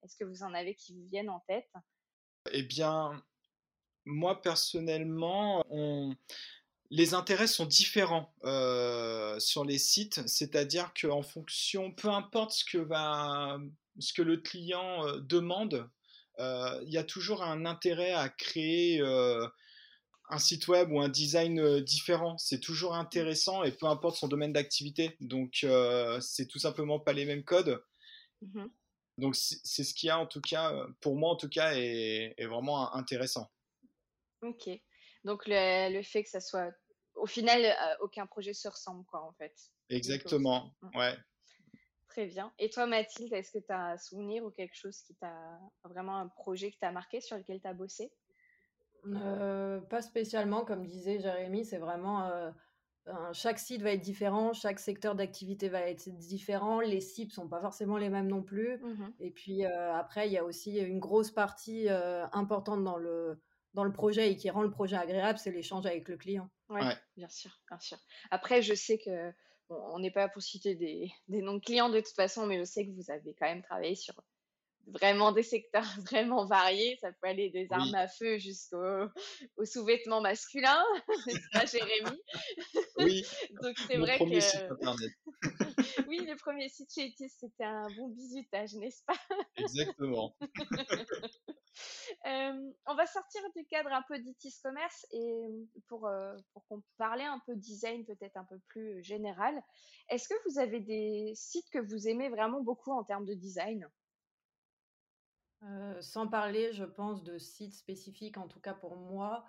Est-ce 0.02 0.16
que 0.16 0.24
vous 0.24 0.42
en 0.42 0.52
avez 0.54 0.74
qui 0.74 0.94
vous 0.94 1.06
viennent 1.10 1.30
en 1.30 1.42
tête? 1.48 1.72
Eh 2.52 2.62
bien, 2.62 3.22
moi 4.04 4.42
personnellement, 4.42 5.64
on, 5.70 6.14
les 6.90 7.14
intérêts 7.14 7.46
sont 7.46 7.66
différents 7.66 8.32
euh, 8.44 9.38
sur 9.40 9.64
les 9.64 9.78
sites, 9.78 10.26
c'est-à-dire 10.28 10.92
qu'en 11.00 11.22
fonction, 11.22 11.90
peu 11.90 12.08
importe 12.08 12.52
ce 12.52 12.64
que, 12.64 12.78
va, 12.78 13.58
ce 13.98 14.12
que 14.12 14.22
le 14.22 14.36
client 14.36 15.06
euh, 15.06 15.18
demande, 15.20 15.90
euh, 16.38 16.80
il 16.86 16.92
y 16.92 16.98
a 16.98 17.04
toujours 17.04 17.42
un 17.42 17.64
intérêt 17.64 18.12
à 18.12 18.28
créer 18.28 19.00
un 20.30 20.38
site 20.38 20.68
web 20.68 20.90
ou 20.90 21.00
un 21.00 21.08
design 21.08 21.80
différent. 21.80 22.38
C'est 22.38 22.60
toujours 22.60 22.94
intéressant 22.94 23.62
et 23.62 23.72
peu 23.72 23.86
importe 23.86 24.16
son 24.16 24.28
domaine 24.28 24.52
d'activité. 24.52 25.16
Donc, 25.20 25.66
c'est 26.20 26.46
tout 26.46 26.58
simplement 26.58 26.98
pas 26.98 27.12
les 27.12 27.24
mêmes 27.24 27.44
codes. 27.44 27.84
Mmh 28.42 28.66
Donc, 29.18 29.36
c'est 29.36 29.84
ce 29.84 29.94
qui 29.94 30.08
a 30.08 30.18
en 30.18 30.26
tout 30.26 30.40
cas, 30.40 30.72
pour 31.00 31.16
moi 31.16 31.30
en 31.30 31.36
tout 31.36 31.48
cas, 31.48 31.74
est, 31.74 32.34
est 32.36 32.46
vraiment 32.46 32.94
intéressant. 32.94 33.50
Ok. 34.42 34.68
Donc 35.24 35.44
le, 35.46 36.02
fait 36.02 36.22
que 36.22 36.30
ça 36.30 36.40
soit, 36.40 36.72
au 37.14 37.26
final, 37.26 37.64
euh, 37.64 37.96
aucun 38.00 38.26
projet 38.26 38.52
se 38.52 38.68
ressemble, 38.68 39.04
quoi, 39.06 39.22
en 39.22 39.32
fait. 39.32 39.54
Exactement, 39.88 40.74
ouais. 40.94 41.16
Très 42.08 42.26
bien. 42.26 42.52
Et 42.58 42.70
toi, 42.70 42.86
Mathilde, 42.86 43.32
est-ce 43.32 43.50
que 43.50 43.64
tu 43.64 43.72
as 43.72 43.92
un 43.92 43.98
souvenir 43.98 44.44
ou 44.44 44.50
quelque 44.50 44.76
chose 44.76 45.00
qui 45.02 45.14
t'a, 45.16 45.58
vraiment 45.84 46.18
un 46.18 46.28
projet 46.28 46.70
qui 46.70 46.78
t'a 46.78 46.92
marqué, 46.92 47.20
sur 47.20 47.36
lequel 47.36 47.60
tu 47.60 47.66
as 47.66 47.72
bossé? 47.72 48.12
Pas 49.88 50.02
spécialement, 50.02 50.64
comme 50.64 50.86
disait 50.86 51.20
Jérémy, 51.20 51.64
c'est 51.64 51.78
vraiment 51.78 52.52
chaque 53.32 53.58
site 53.58 53.82
va 53.82 53.92
être 53.92 54.00
différent, 54.00 54.52
chaque 54.52 54.78
secteur 54.78 55.14
d'activité 55.14 55.68
va 55.68 55.80
être 55.80 56.08
différent, 56.08 56.80
les 56.80 57.00
cibles 57.00 57.32
sont 57.32 57.48
pas 57.48 57.60
forcément 57.60 57.98
les 57.98 58.08
mêmes 58.08 58.28
non 58.28 58.42
plus. 58.42 58.78
Mmh 58.78 59.12
Et 59.20 59.30
puis 59.30 59.64
après, 59.64 60.28
il 60.28 60.32
y 60.32 60.38
a 60.38 60.44
aussi 60.44 60.78
une 60.78 61.00
grosse 61.00 61.30
partie 61.30 61.88
importante 62.32 62.82
dans 62.82 62.96
le, 62.96 63.38
dans 63.74 63.84
le 63.84 63.92
projet 63.92 64.30
et 64.30 64.36
qui 64.36 64.48
rend 64.50 64.62
le 64.62 64.70
projet 64.70 64.96
agréable, 64.96 65.38
c'est 65.38 65.50
l'échange 65.50 65.84
avec 65.86 66.08
le 66.08 66.16
client. 66.16 66.48
Oui, 66.70 66.80
bien 67.16 67.28
sûr, 67.28 67.50
bien 67.68 67.78
sûr. 67.78 67.98
Après, 68.30 68.62
je 68.62 68.74
sais 68.74 68.98
que 68.98 69.32
on 69.68 69.98
n'est 69.98 70.10
pas 70.10 70.28
pour 70.28 70.42
citer 70.42 70.74
des, 70.74 71.10
des 71.28 71.42
noms 71.42 71.54
de 71.54 71.60
clients 71.60 71.88
de 71.88 72.00
toute 72.00 72.14
façon, 72.14 72.46
mais 72.46 72.58
je 72.58 72.64
sais 72.64 72.86
que 72.86 72.92
vous 72.92 73.10
avez 73.10 73.34
quand 73.34 73.46
même 73.46 73.62
travaillé 73.62 73.94
sur 73.94 74.14
vraiment 74.94 75.32
des 75.32 75.42
secteurs 75.42 75.84
vraiment 76.10 76.46
variés. 76.46 76.96
Ça 77.00 77.12
peut 77.12 77.28
aller 77.28 77.50
des 77.50 77.66
armes 77.70 77.94
à 77.94 78.08
feu 78.08 78.38
jusqu'aux 78.38 79.08
sous-vêtements 79.64 80.20
masculins, 80.20 80.84
n'est-ce 81.26 81.50
pas, 81.52 81.66
Jérémy 81.66 82.20
Oui. 82.98 83.24
Donc 83.62 83.76
c'est 83.86 83.98
vrai 83.98 84.18
que. 84.18 84.24
oui, 86.08 86.24
le 86.26 86.36
premier 86.36 86.68
site 86.68 86.92
chez 86.94 87.06
Etis, 87.06 87.28
c'était 87.28 87.64
un 87.64 87.88
bon 87.96 88.08
bisutage, 88.08 88.74
n'est-ce 88.74 89.02
pas? 89.04 89.18
Exactement. 89.56 90.36
on 92.24 92.94
va 92.94 93.06
sortir 93.06 93.42
du 93.56 93.66
cadre 93.66 93.92
un 93.92 94.02
peu 94.08 94.18
d'Itis 94.18 94.54
Commerce 94.62 95.06
et 95.10 95.48
pour, 95.88 96.08
pour 96.52 96.64
qu'on 96.66 96.82
parler 96.98 97.24
un 97.24 97.40
peu 97.46 97.56
design 97.56 98.04
peut-être 98.04 98.36
un 98.36 98.44
peu 98.44 98.58
plus 98.68 99.02
général. 99.02 99.60
Est-ce 100.08 100.28
que 100.28 100.34
vous 100.48 100.58
avez 100.58 100.80
des 100.80 101.32
sites 101.34 101.68
que 101.70 101.80
vous 101.80 102.08
aimez 102.08 102.28
vraiment 102.28 102.60
beaucoup 102.62 102.92
en 102.92 103.02
termes 103.02 103.26
de 103.26 103.34
design? 103.34 103.88
Sans 106.00 106.26
parler, 106.28 106.72
je 106.72 106.84
pense, 106.84 107.22
de 107.22 107.38
sites 107.38 107.74
spécifiques, 107.74 108.36
en 108.36 108.48
tout 108.48 108.60
cas 108.60 108.74
pour 108.74 108.96
moi, 108.96 109.44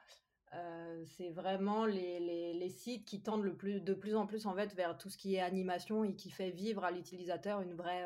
c'est 1.05 1.29
vraiment 1.31 1.85
les, 1.85 2.69
sites 2.69 3.05
qui 3.05 3.21
tendent 3.21 3.43
le 3.43 3.55
plus, 3.55 3.81
de 3.81 3.93
plus 3.93 4.15
en 4.15 4.25
plus 4.25 4.45
en 4.45 4.55
fait 4.55 4.73
vers 4.73 4.97
tout 4.97 5.09
ce 5.09 5.17
qui 5.17 5.35
est 5.35 5.41
animation 5.41 6.03
et 6.03 6.15
qui 6.15 6.29
fait 6.29 6.51
vivre 6.51 6.83
à 6.83 6.91
l'utilisateur 6.91 7.61
une 7.61 7.73
vraie, 7.73 8.05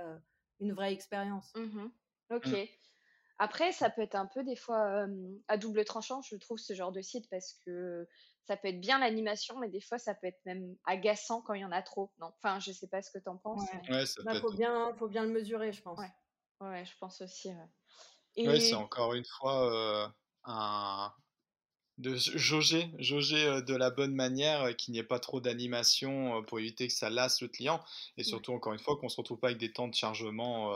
une 0.59 0.73
vraie 0.73 0.93
expérience. 0.93 1.53
Mmh 1.55 1.87
ok. 2.31 2.47
Mmh. 2.47 2.65
Après, 3.41 3.71
ça 3.71 3.89
peut 3.89 4.01
être 4.01 4.15
un 4.15 4.25
peu 4.25 4.43
des 4.43 4.57
fois 4.57 5.07
à 5.47 5.57
double 5.57 5.85
tranchant, 5.85 6.21
je 6.21 6.35
trouve, 6.35 6.57
ce 6.57 6.73
genre 6.73 6.91
de 6.91 7.01
site, 7.01 7.29
parce 7.29 7.53
que 7.65 8.05
ça 8.43 8.57
peut 8.57 8.67
être 8.67 8.81
bien 8.81 8.99
l'animation, 8.99 9.57
mais 9.59 9.69
des 9.69 9.79
fois, 9.79 9.97
ça 9.97 10.13
peut 10.13 10.27
être 10.27 10.43
même 10.45 10.75
agaçant 10.85 11.41
quand 11.41 11.53
il 11.53 11.61
y 11.61 11.65
en 11.65 11.71
a 11.71 11.81
trop. 11.81 12.11
Non? 12.19 12.33
Enfin, 12.37 12.59
je 12.59 12.73
sais 12.73 12.87
pas 12.87 13.01
ce 13.01 13.11
que 13.11 13.19
tu 13.19 13.29
en 13.29 13.37
penses. 13.37 13.63
Ouais. 13.89 14.03
Bah, 14.25 14.35
faut, 14.41 14.51
bien, 14.51 14.93
faut 14.97 15.07
bien 15.07 15.23
le 15.23 15.29
mesurer, 15.29 15.71
je 15.71 15.81
pense. 15.81 15.99
Ouais, 15.99 16.11
ouais 16.67 16.83
je 16.83 16.97
pense 16.97 17.21
aussi. 17.21 17.49
Oui, 18.45 18.61
c'est 18.61 18.75
encore 18.75 19.13
une 19.13 19.25
fois 19.25 20.13
un 20.43 21.11
de 21.97 22.15
jauger, 22.15 22.91
jauger 22.97 23.61
de 23.61 23.75
la 23.75 23.91
bonne 23.91 24.15
manière, 24.15 24.75
qu'il 24.77 24.93
n'y 24.93 24.99
ait 24.99 25.03
pas 25.03 25.19
trop 25.19 25.41
d'animation 25.41 26.43
pour 26.43 26.59
éviter 26.59 26.87
que 26.87 26.93
ça 26.93 27.09
lasse 27.09 27.41
le 27.41 27.49
client, 27.49 27.83
et 28.17 28.23
surtout 28.23 28.53
encore 28.53 28.71
une 28.73 28.79
fois 28.79 28.95
qu'on 28.97 29.09
se 29.09 29.17
retrouve 29.17 29.39
pas 29.39 29.47
avec 29.47 29.59
des 29.59 29.73
temps 29.73 29.89
de 29.89 29.95
chargement 29.95 30.73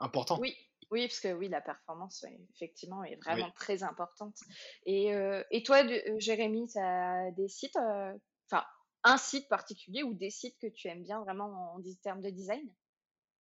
importants. 0.00 0.40
Oui, 0.40 0.56
oui, 0.90 1.06
parce 1.06 1.20
que 1.20 1.32
oui, 1.32 1.48
la 1.48 1.60
performance 1.60 2.24
effectivement 2.54 3.04
est 3.04 3.16
vraiment 3.16 3.50
très 3.52 3.84
importante. 3.84 4.36
Et, 4.84 5.12
et 5.50 5.62
toi, 5.62 5.84
Jérémy, 6.18 6.68
tu 6.68 6.78
as 6.78 7.30
des 7.30 7.48
sites, 7.48 7.76
enfin 7.76 8.64
un 9.04 9.18
site 9.18 9.48
particulier 9.48 10.02
ou 10.02 10.14
des 10.14 10.30
sites 10.30 10.58
que 10.60 10.66
tu 10.66 10.88
aimes 10.88 11.04
bien 11.04 11.20
vraiment 11.20 11.74
en 11.74 11.80
termes 12.02 12.22
de 12.22 12.30
design? 12.30 12.68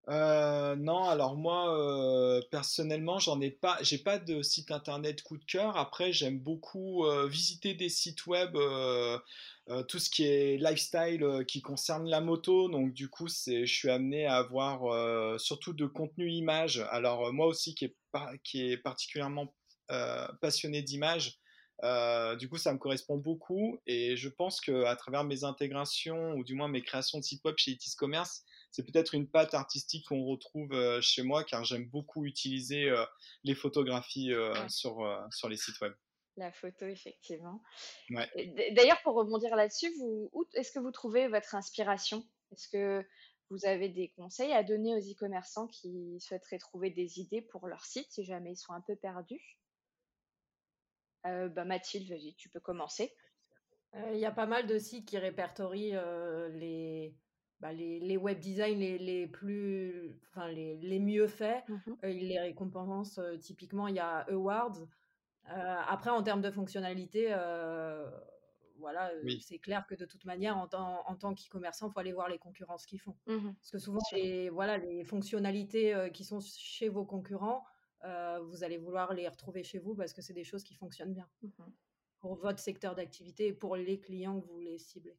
Euh, 0.08 0.76
non, 0.76 1.04
alors 1.04 1.36
moi, 1.36 1.74
euh, 1.78 2.42
personnellement, 2.50 3.18
j'en 3.18 3.40
ai 3.40 3.50
pas, 3.50 3.78
j'ai 3.80 3.98
pas 3.98 4.18
de 4.18 4.42
site 4.42 4.70
internet 4.70 5.22
coup 5.22 5.38
de 5.38 5.44
cœur. 5.44 5.76
Après, 5.76 6.12
j'aime 6.12 6.38
beaucoup 6.38 7.06
euh, 7.06 7.26
visiter 7.26 7.74
des 7.74 7.88
sites 7.88 8.26
web, 8.26 8.56
tout 9.88 9.98
ce 9.98 10.10
qui 10.10 10.24
est 10.24 10.58
lifestyle 10.58 11.44
qui 11.48 11.62
concerne 11.62 12.08
la 12.08 12.20
moto. 12.20 12.68
Donc, 12.68 12.92
du 12.92 13.08
coup, 13.08 13.28
je 13.28 13.64
suis 13.64 13.90
amené 13.90 14.26
à 14.26 14.36
avoir 14.36 15.40
surtout 15.40 15.72
de 15.72 15.86
contenu 15.86 16.30
image. 16.30 16.84
Alors, 16.90 17.32
moi 17.32 17.46
aussi, 17.46 17.74
qui 17.74 17.86
est, 17.86 17.96
qui 18.42 18.70
est 18.70 18.76
particulièrement 18.76 19.54
passionné 20.42 20.82
d'image, 20.82 21.38
du 22.38 22.48
coup, 22.50 22.58
ça 22.58 22.74
me 22.74 22.78
correspond 22.78 23.16
beaucoup 23.16 23.80
et 23.86 24.16
je 24.16 24.28
pense 24.28 24.60
que 24.60 24.84
à 24.84 24.96
travers 24.96 25.24
mes 25.24 25.44
intégrations 25.44 26.34
ou 26.34 26.44
du 26.44 26.54
moins 26.54 26.68
mes 26.68 26.82
créations 26.82 27.18
de 27.18 27.24
sites 27.24 27.42
web 27.44 27.54
chez 27.56 27.70
Itis 27.70 27.94
Commerce, 27.96 28.44
c'est 28.74 28.82
peut-être 28.82 29.14
une 29.14 29.28
patte 29.28 29.54
artistique 29.54 30.08
qu'on 30.08 30.24
retrouve 30.24 30.72
euh, 30.72 31.00
chez 31.00 31.22
moi 31.22 31.44
car 31.44 31.62
j'aime 31.62 31.84
beaucoup 31.84 32.24
utiliser 32.24 32.90
euh, 32.90 33.04
les 33.44 33.54
photographies 33.54 34.32
euh, 34.32 34.52
sur, 34.68 34.96
sur 35.30 35.48
les 35.48 35.56
sites 35.56 35.80
web. 35.80 35.92
La 36.36 36.50
photo, 36.50 36.84
effectivement. 36.84 37.62
D'ailleurs, 38.10 39.00
pour 39.04 39.14
rebondir 39.14 39.54
là-dessus, 39.54 39.94
est-ce 40.54 40.72
que 40.72 40.80
vous 40.80 40.90
trouvez 40.90 41.28
votre 41.28 41.54
inspiration? 41.54 42.26
Est-ce 42.50 42.66
que 42.68 43.06
vous 43.50 43.64
avez 43.64 43.88
des 43.88 44.08
conseils 44.16 44.52
à 44.52 44.64
donner 44.64 44.96
aux 44.96 44.98
e-commerçants 44.98 45.68
qui 45.68 46.18
souhaiteraient 46.18 46.58
trouver 46.58 46.90
des 46.90 47.20
idées 47.20 47.42
pour 47.42 47.68
leur 47.68 47.84
site 47.84 48.10
si 48.10 48.24
jamais 48.24 48.54
ils 48.54 48.56
sont 48.56 48.72
un 48.72 48.80
peu 48.80 48.96
perdus? 48.96 49.60
Bah, 51.22 51.64
Mathilde, 51.64 52.10
vas-y, 52.10 52.34
tu 52.34 52.48
peux 52.48 52.58
commencer. 52.58 53.14
Il 54.12 54.18
y 54.18 54.26
a 54.26 54.32
pas 54.32 54.46
mal 54.46 54.66
de 54.66 54.76
sites 54.76 55.06
qui 55.06 55.18
répertorient 55.18 55.96
les, 56.54 57.14
bah, 57.64 57.72
les, 57.72 58.18
web 58.18 58.40
design 58.40 58.78
les, 58.78 59.26
plus, 59.26 60.12
enfin, 60.28 60.48
les, 60.48 60.76
les 60.76 60.98
mieux 60.98 61.26
faits, 61.26 61.66
mmh 61.66 61.92
euh, 62.04 62.10
ils 62.10 62.28
les 62.28 62.38
récompensent. 62.38 63.16
Euh, 63.16 63.38
typiquement, 63.38 63.88
il 63.88 63.94
y 63.94 64.00
a 64.00 64.18
Awards. 64.30 64.80
Euh, 65.50 65.76
après, 65.88 66.10
en 66.10 66.22
termes 66.22 66.42
de 66.42 66.50
fonctionnalité, 66.50 67.34
voilà, 68.76 69.10
c'est 69.40 69.58
clair 69.58 69.86
que 69.86 69.94
de 69.94 70.04
toute 70.04 70.26
manière, 70.26 70.58
en, 70.58 70.68
tant, 70.68 71.08
en 71.08 71.16
tant 71.16 71.32
qu'e-commerçant, 71.32 71.88
il 71.88 71.92
faut 71.94 72.00
aller 72.00 72.12
voir 72.12 72.28
les 72.28 72.36
concurrences 72.36 72.84
qu'ils 72.84 73.00
font. 73.00 73.16
Mmh 73.26 73.54
Parce 73.54 73.70
que 73.70 73.78
souvent, 73.78 74.00
les, 74.12 74.50
voilà, 74.50 74.76
les 74.76 75.02
fonctionnalités 75.02 76.10
qui 76.12 76.22
sont 76.22 76.40
chez 76.40 76.90
vos 76.90 77.06
concurrents, 77.06 77.64
vous 78.42 78.62
allez 78.62 78.76
vouloir 78.76 79.14
les 79.14 79.26
retrouver 79.26 79.62
chez 79.62 79.78
vous 79.78 79.94
parce 79.94 80.12
que 80.12 80.20
c'est 80.20 80.34
des 80.34 80.44
choses 80.44 80.64
qui 80.64 80.74
fonctionnent 80.74 81.14
bien 81.14 81.28
mmh 81.42 81.48
pour 82.18 82.36
votre 82.36 82.58
secteur 82.58 82.94
d'activité 82.94 83.48
et 83.48 83.52
pour 83.52 83.76
les 83.76 84.00
clients 84.00 84.40
que 84.40 84.46
vous 84.46 84.54
voulez 84.54 84.78
cibler 84.78 85.14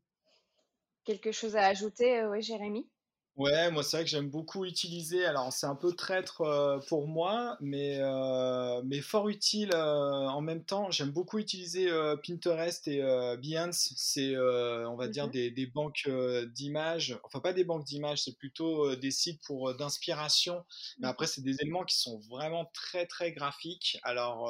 quelque 1.05 1.31
chose 1.31 1.55
à 1.55 1.65
ajouter, 1.67 2.19
euh, 2.19 2.29
oui, 2.31 2.41
Jérémy? 2.41 2.89
Ouais, 3.35 3.69
moi 3.69 3.83
c'est 3.83 3.97
vrai 3.97 4.05
que 4.05 4.09
j'aime 4.09 4.29
beaucoup 4.29 4.63
utiliser. 4.63 5.25
Alors 5.25 5.51
c'est 5.51 5.65
un 5.65 5.75
peu 5.75 5.91
traître 5.93 6.39
euh, 6.39 6.79
pour 6.87 7.05
moi, 7.05 7.57
mais, 7.59 7.97
euh, 7.99 8.81
mais 8.85 9.01
fort 9.01 9.27
utile 9.27 9.75
en 9.75 10.39
même 10.39 10.63
temps. 10.63 10.89
J'aime 10.89 11.11
beaucoup 11.11 11.37
utiliser 11.37 11.89
Pinterest 12.25 12.87
et 12.87 13.01
Behance. 13.43 13.91
C'est, 13.97 14.37
on 14.37 14.95
va 14.95 15.09
dire, 15.09 15.27
mmh 15.27 15.31
des, 15.31 15.51
des 15.51 15.65
banques 15.67 16.09
d'images. 16.53 17.19
Enfin 17.25 17.41
pas 17.41 17.51
des 17.51 17.65
banques 17.65 17.83
d'images, 17.83 18.23
c'est 18.23 18.37
plutôt 18.37 18.95
des 18.95 19.11
sites 19.11 19.41
pour 19.43 19.75
d'inspiration. 19.75 20.63
Mais 21.01 21.07
mmh 21.07 21.09
après 21.09 21.27
c'est 21.27 21.41
des 21.41 21.57
éléments 21.61 21.83
qui 21.83 21.97
sont 21.97 22.19
vraiment 22.29 22.71
très 22.73 23.05
très 23.05 23.33
graphiques. 23.33 23.99
Alors 24.03 24.49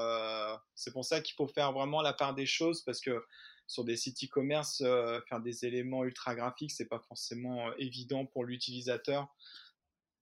c'est 0.76 0.92
pour 0.94 1.06
ça 1.06 1.22
qu'il 1.22 1.34
faut 1.34 1.48
faire 1.48 1.72
vraiment 1.72 2.04
la 2.04 2.14
part 2.14 2.36
des 2.36 2.46
choses 2.46 2.84
parce 2.84 3.02
que 3.02 3.24
sur 3.68 3.84
des 3.84 3.98
sites 3.98 4.24
e-commerce, 4.24 4.82
euh, 4.82 5.20
faire 5.28 5.42
des 5.42 5.66
éléments 5.66 6.04
ultra 6.04 6.36
graphiques, 6.36 6.72
c'est 6.72 6.86
pas 6.86 7.00
forcément 7.00 7.68
euh, 7.68 7.74
évident 7.78 8.26
pour 8.26 8.46
l'utilisateur. 8.46 9.28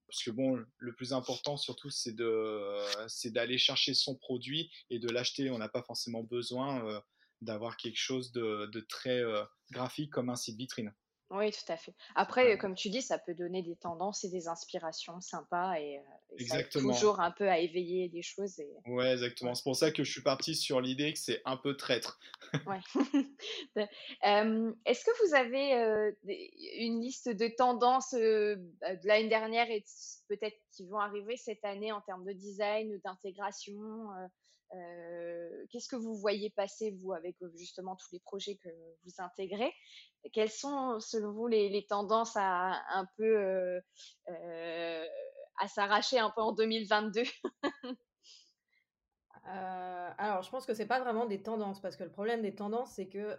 Parce 0.08 0.24
que 0.24 0.32
bon, 0.32 0.64
le 0.78 0.94
plus 0.94 1.14
important 1.14 1.58
surtout, 1.58 1.90
c'est 1.90 2.16
de, 2.16 3.08
c'est 3.08 3.32
d'aller 3.32 3.58
chercher 3.58 3.94
son 3.94 4.16
produit 4.16 4.72
et 4.90 5.00
de 5.00 5.10
l'acheter. 5.10 5.50
On 5.50 5.58
n'a 5.58 5.70
pas 5.70 5.82
forcément 5.82 6.22
besoin 6.22 6.86
euh, 6.86 7.02
d'avoir 7.42 7.78
quelque 7.78 7.98
chose 7.98 8.32
de 8.32 8.86
très 8.88 9.22
graphique 9.72 10.12
comme 10.12 10.30
un 10.30 10.36
site 10.36 10.56
vitrine. 10.56 10.94
Oui, 11.34 11.52
tout 11.52 11.72
à 11.72 11.78
fait. 11.78 11.96
Après, 12.14 12.58
comme 12.60 12.76
tu 12.76 12.90
dis, 12.90 13.02
ça 13.02 13.18
peut 13.18 13.34
donner 13.34 13.64
des 13.64 13.76
tendances 13.76 14.24
et 14.24 14.30
des 14.30 14.48
inspirations 14.48 15.20
sympas 15.20 15.80
et, 15.80 15.98
euh, 15.98 16.64
toujours 16.72 17.20
un 17.20 17.32
peu 17.32 17.50
à 17.50 17.58
éveiller 17.58 18.08
des 18.08 18.22
choses. 18.22 18.60
Et... 18.60 18.70
Ouais, 18.86 19.14
exactement. 19.14 19.56
C'est 19.56 19.64
pour 19.64 19.76
ça 19.76 19.92
que 19.92 20.04
je 20.04 20.12
suis 20.12 20.22
partie 20.22 20.56
sur 20.56 20.80
l'idée 20.80 21.12
que 21.14 21.20
c'est 21.20 21.42
un 21.46 21.58
peu 21.58 21.76
traître. 21.76 22.20
ouais. 22.68 22.80
Est-ce 24.86 25.06
que 25.06 25.28
vous 25.28 25.34
avez 25.34 25.74
euh, 25.74 26.12
une 26.78 27.02
liste 27.02 27.30
de 27.30 27.48
tendances 27.48 28.14
bah, 28.14 28.96
de 28.96 29.08
l'année 29.08 29.30
dernière 29.30 29.72
et 29.72 29.84
peut-être 30.30 30.58
qui 30.72 30.86
vont 30.86 31.00
arriver 31.00 31.36
cette 31.36 31.66
année 31.66 31.92
en 31.92 32.02
termes 32.02 32.26
de 32.26 32.34
design 32.34 32.94
ou 32.94 33.00
d'intégration 33.04 34.10
Qu'est-ce 35.70 35.88
que 35.88 35.96
vous 35.96 36.16
voyez 36.16 36.50
passer, 36.50 36.92
vous, 36.92 37.14
avec 37.14 37.36
justement 37.56 37.96
tous 37.96 38.12
les 38.12 38.20
projets 38.20 38.58
que 38.58 38.70
vous 39.04 39.14
intégrez? 39.18 39.74
Quelles 40.32 40.52
sont, 40.52 41.00
selon 41.00 41.32
vous, 41.32 41.48
les, 41.48 41.86
tendances 41.88 42.36
à 42.36 42.82
un 42.94 43.06
peu 43.18 43.38
euh, 43.38 43.82
euh, 44.30 45.06
à 45.60 45.68
s'arracher 45.68 46.20
un 46.20 46.30
peu 46.30 46.42
en 46.42 46.54
2022 46.54 47.24
euh, 49.46 50.10
alors, 50.18 50.42
je 50.42 50.50
pense 50.50 50.66
que 50.66 50.74
c'est 50.74 50.86
pas 50.86 51.02
vraiment 51.02 51.26
des 51.26 51.42
tendances, 51.42 51.82
parce 51.82 51.98
que 51.98 52.04
le 52.06 52.12
problème 52.12 52.42
des 52.42 52.56
tendances, 52.56 52.92
c'est 52.92 53.10
que 53.10 53.38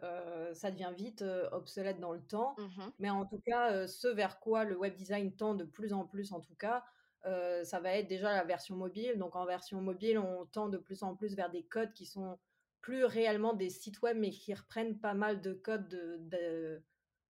ça 0.53 0.71
devient 0.71 0.93
vite 0.95 1.25
obsolète 1.53 1.99
dans 1.99 2.13
le 2.13 2.21
temps. 2.21 2.55
Mmh 2.59 2.83
Mais 2.99 3.11
en 3.11 3.25
tout 3.25 3.41
cas, 3.47 3.87
ce 3.87 4.09
vers 4.09 4.39
quoi 4.41 4.65
le 4.65 4.77
web 4.77 4.95
design 4.95 5.35
tend 5.35 5.55
de 5.55 5.65
plus 5.65 5.95
en 5.95 6.05
plus, 6.05 6.33
en 6.33 6.41
tout 6.41 6.57
cas, 6.57 6.85
ça 7.25 7.81
va 7.81 7.93
être 7.95 8.09
déjà 8.09 8.33
la 8.33 8.45
version 8.45 8.77
mobile. 8.77 9.19
Donc, 9.19 9.37
en 9.37 9.47
version 9.47 9.81
mobile, 9.81 10.19
on 10.19 10.47
tend 10.47 10.69
de 10.69 10.79
plus 10.79 11.03
en 11.03 11.15
plus 11.15 11.35
vers 11.35 11.51
des 11.51 11.65
codes 11.65 11.93
qui 11.93 12.07
sont 12.07 12.39
plus 12.81 13.05
réellement 13.05 13.55
des 13.55 13.71
sites 13.71 14.03
web, 14.03 14.17
mais 14.19 14.31
qui 14.31 14.53
reprennent 14.53 14.99
pas 14.99 15.15
mal 15.15 15.41
de 15.41 15.55
codes 15.55 15.89
de, 15.89 16.83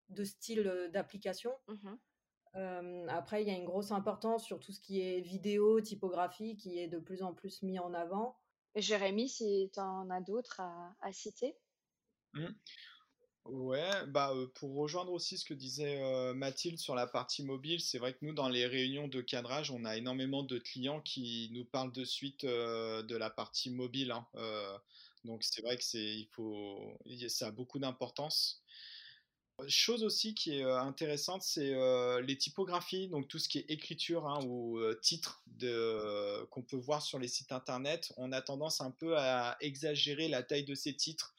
de, 0.09 0.23
style 0.23 0.89
d'application. 0.91 1.53
Mmh 1.67 1.95
après, 3.07 3.41
il 3.41 3.47
y 3.47 3.51
a 3.51 3.55
une 3.55 3.65
grosse 3.65 3.91
importance 3.91 4.45
sur 4.45 4.59
tout 4.59 4.71
ce 4.71 4.79
qui 4.79 5.01
est 5.01 5.21
vidéo, 5.21 5.81
typographie, 5.81 6.55
qui 6.55 6.77
est 6.77 6.87
de 6.87 6.99
plus 6.99 7.23
en 7.23 7.33
plus 7.33 7.63
mis 7.63 7.79
en 7.79 7.93
avant. 7.93 8.37
Jérémy, 8.75 9.29
si 9.29 9.69
tu 9.73 9.79
en 9.79 10.09
as 10.09 10.21
d'autres 10.21 10.61
à, 10.61 11.11
citer? 11.11 11.55
Mmh. 12.33 12.47
Ouais, 13.45 14.05
bah 14.07 14.33
pour 14.55 14.73
rejoindre 14.75 15.11
aussi 15.11 15.37
ce 15.37 15.43
que 15.43 15.53
disait 15.53 16.33
Mathilde 16.33 16.79
sur 16.79 16.95
la 16.95 17.07
partie 17.07 17.43
mobile, 17.43 17.81
c'est 17.81 17.97
vrai 17.97 18.13
que 18.13 18.19
nous, 18.21 18.33
dans 18.33 18.47
les 18.47 18.65
réunions 18.65 19.09
de 19.09 19.19
cadrage, 19.19 19.69
on 19.69 19.83
a 19.83 19.97
énormément 19.97 20.43
de 20.43 20.57
clients 20.57 21.01
qui 21.01 21.49
nous 21.51 21.65
parlent 21.65 21.91
de 21.91 22.05
suite 22.05 22.45
de 22.45 23.15
la 23.15 23.29
partie 23.29 23.69
mobile. 23.69 24.11
Hein, 24.11 24.25
donc 25.25 25.43
c'est 25.43 25.61
vrai 25.61 25.75
que 25.75 25.83
c'est, 25.83 26.15
il 26.15 26.27
faut, 26.31 26.97
ça 27.27 27.47
a 27.47 27.51
beaucoup 27.51 27.79
d'importance. 27.79 28.63
Chose 29.67 30.03
aussi 30.03 30.33
qui 30.33 30.57
est 30.57 30.63
intéressante, 30.63 31.43
c'est 31.43 31.75
les 32.21 32.37
typographies, 32.37 33.09
donc 33.09 33.27
tout 33.27 33.39
ce 33.39 33.49
qui 33.49 33.59
est 33.59 33.65
écriture 33.67 34.25
hein, 34.25 34.39
ou 34.45 34.79
titre 35.01 35.43
qu'on 36.49 36.63
peut 36.63 36.77
voir 36.77 37.01
sur 37.01 37.19
les 37.19 37.27
sites 37.27 37.51
internet. 37.51 38.13
On 38.15 38.31
a 38.31 38.41
tendance 38.41 38.79
un 38.79 38.91
peu 38.91 39.17
à 39.17 39.57
exagérer 39.59 40.29
la 40.29 40.43
taille 40.43 40.63
de 40.63 40.75
ces 40.75 40.95
titres. 40.95 41.35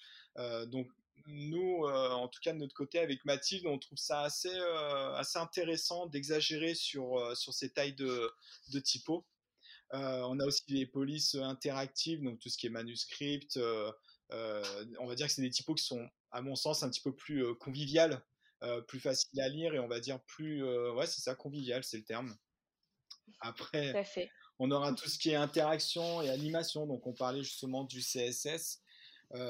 donc 0.67 0.91
nous, 1.27 1.87
en 1.87 2.29
tout 2.29 2.41
cas 2.43 2.53
de 2.53 2.59
notre 2.59 2.75
côté 2.75 2.99
avec 2.99 3.25
Mathilde, 3.25 3.67
on 3.67 3.79
trouve 3.79 3.99
ça 3.99 4.23
assez, 4.23 4.55
assez 5.17 5.39
intéressant 5.39 6.07
d'exagérer 6.07 6.75
sur, 6.75 7.37
sur 7.37 7.55
ces 7.55 7.71
tailles 7.71 7.95
de, 7.95 8.31
de 8.73 8.79
typos. 8.81 9.25
on 9.93 10.39
a 10.39 10.45
aussi 10.45 10.63
les 10.69 10.87
polices 10.87 11.35
interactives, 11.35 12.23
donc 12.23 12.41
tout 12.41 12.49
ce 12.49 12.59
qui 12.59 12.67
est 12.67 12.71
manuscript. 12.71 13.59
on 14.31 15.07
va 15.07 15.15
dire 15.15 15.27
que 15.27 15.33
c'est 15.33 15.43
des 15.43 15.51
typos 15.51 15.75
qui 15.75 15.85
sont 15.85 16.09
à 16.35 16.43
mon 16.43 16.57
sens, 16.57 16.83
un 16.83 16.91
petit 16.91 17.01
peu 17.01 17.15
plus 17.15 17.45
euh, 17.45 17.55
convivial, 17.55 18.23
euh, 18.65 18.81
plus 18.83 18.99
facile 18.99 19.41
à 19.41 19.49
lire 19.49 19.73
et 19.75 19.79
on 19.79 19.87
va 19.87 20.01
dire 20.01 20.21
plus. 20.27 20.65
Euh, 20.65 20.93
ouais, 20.93 21.07
c'est 21.07 21.21
ça, 21.21 21.35
convivial, 21.35 21.85
c'est 21.85 21.97
le 21.97 22.05
terme. 22.05 22.37
Après, 23.41 23.95
on 24.59 24.71
aura 24.71 24.93
tout 24.93 25.09
ce 25.09 25.19
qui 25.19 25.31
est 25.31 25.37
interaction 25.37 26.21
et 26.23 26.29
animation. 26.29 26.87
Donc, 26.87 27.07
on 27.07 27.15
parlait 27.15 27.43
justement 27.43 27.85
du 27.85 28.01
CSS. 28.01 28.83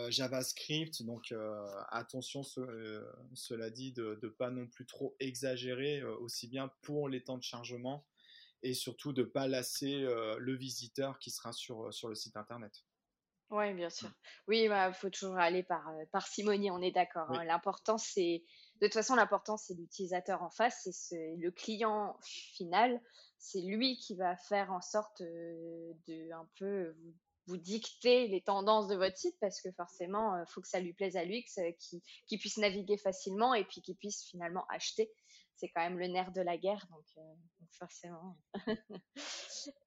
JavaScript, 0.09 1.03
donc 1.03 1.35
attention, 1.91 2.43
cela 2.43 3.71
dit, 3.71 3.93
de 3.93 4.19
ne 4.23 4.29
pas 4.29 4.51
non 4.51 4.67
plus 4.67 4.87
trop 4.87 5.15
exagérer, 5.21 6.03
aussi 6.03 6.49
bien 6.49 6.71
pour 6.83 7.09
les 7.09 7.23
temps 7.23 7.39
de 7.39 7.43
chargement 7.43 8.07
et 8.63 8.73
surtout 8.73 9.13
de 9.13 9.23
ne 9.23 9.27
pas 9.27 9.47
lasser 9.47 10.01
le 10.01 10.57
visiteur 10.57 11.19
qui 11.19 11.31
sera 11.31 11.53
sur, 11.53 11.93
sur 11.93 12.09
le 12.09 12.15
site 12.15 12.37
internet. 12.37 12.85
Oui, 13.51 13.73
bien 13.75 13.91
sûr. 13.91 14.11
Oui, 14.49 14.63
il 14.65 14.69
bah, 14.69 14.93
faut 14.93 15.11
toujours 15.11 15.37
aller 15.37 15.63
par, 15.63 15.89
euh, 15.89 16.05
parcimonie, 16.11 16.71
on 16.71 16.81
est 16.81 16.91
d'accord. 16.91 17.31
Hein. 17.31 17.45
L'important, 17.45 17.99
c'est, 17.99 18.43
de 18.81 18.87
toute 18.87 18.95
façon, 18.95 19.15
l'important, 19.15 19.57
c'est 19.57 19.75
l'utilisateur 19.75 20.43
en 20.43 20.51
face, 20.51 20.89
c'est 20.91 21.37
le 21.39 21.51
client 21.51 22.19
final. 22.23 23.01
C'est 23.39 23.61
lui 23.61 23.99
qui 23.99 24.17
va 24.17 24.37
faire 24.37 24.73
en 24.73 24.81
sorte 24.81 25.21
euh, 25.21 25.93
de 26.09 26.33
un 26.33 26.49
peu 26.59 26.91
vous, 26.99 27.15
dicter 27.49 28.29
les 28.29 28.41
tendances 28.41 28.89
de 28.89 28.97
votre 28.97 29.17
site 29.17 29.37
parce 29.41 29.61
que 29.61 29.71
forcément, 29.73 30.37
il 30.37 30.41
euh, 30.41 30.47
faut 30.47 30.61
que 30.61 30.69
ça 30.69 30.81
lui 30.81 30.93
plaise 30.93 31.17
à 31.17 31.25
lui, 31.25 31.45
qu'il 31.45 32.39
puisse 32.39 32.57
naviguer 32.59 32.97
facilement 32.97 33.55
et 33.55 33.65
puis 33.65 33.81
qu'il 33.83 33.97
puisse 33.97 34.25
finalement 34.25 34.65
acheter. 34.71 35.13
C'est 35.57 35.69
quand 35.69 35.83
même 35.83 35.99
le 35.99 36.09
nerf 36.09 36.33
de 36.33 36.41
la 36.41 36.57
guerre, 36.57 36.87
donc, 36.91 37.05
donc 37.17 37.69
forcément. 37.79 38.37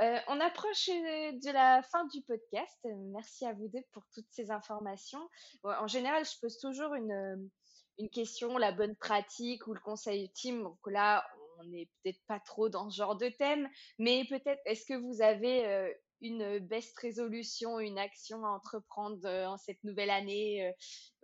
Euh, 0.00 0.18
on 0.28 0.38
approche 0.40 0.88
euh, 0.90 1.32
de 1.32 1.52
la 1.52 1.82
fin 1.82 2.06
du 2.06 2.22
podcast. 2.22 2.78
Merci 3.12 3.44
à 3.44 3.52
vous 3.52 3.68
deux 3.68 3.82
pour 3.92 4.04
toutes 4.14 4.28
ces 4.30 4.50
informations. 4.52 5.28
en 5.64 5.88
général, 5.88 6.24
je 6.24 6.38
pose 6.40 6.56
toujours 6.58 6.92
euh, 6.92 7.36
une, 7.98 8.10
question, 8.10 8.56
la 8.58 8.70
bonne 8.70 8.94
pratique 8.94 9.66
ou 9.66 9.74
le 9.74 9.80
conseil 9.80 10.22
ultime. 10.22 10.62
Donc 10.62 10.78
là, 10.86 11.26
on 11.58 11.64
n'est 11.64 11.88
peut-être 12.02 12.20
pas 12.28 12.38
trop 12.38 12.68
dans 12.68 12.88
ce 12.90 12.96
genre 12.98 13.16
de 13.16 13.28
thème, 13.28 13.68
mais 13.98 14.24
peut-être 14.28 14.60
est-ce 14.66 14.86
que 14.86 14.94
vous 14.94 15.20
avez 15.20 15.92
une 16.20 16.58
best 16.58 16.98
résolution, 16.98 17.78
une 17.78 17.98
action 17.98 18.44
à 18.44 18.50
entreprendre 18.50 19.20
euh, 19.24 19.46
en 19.46 19.56
cette 19.56 19.82
nouvelle 19.84 20.10
année, 20.10 20.66
euh, 20.66 20.72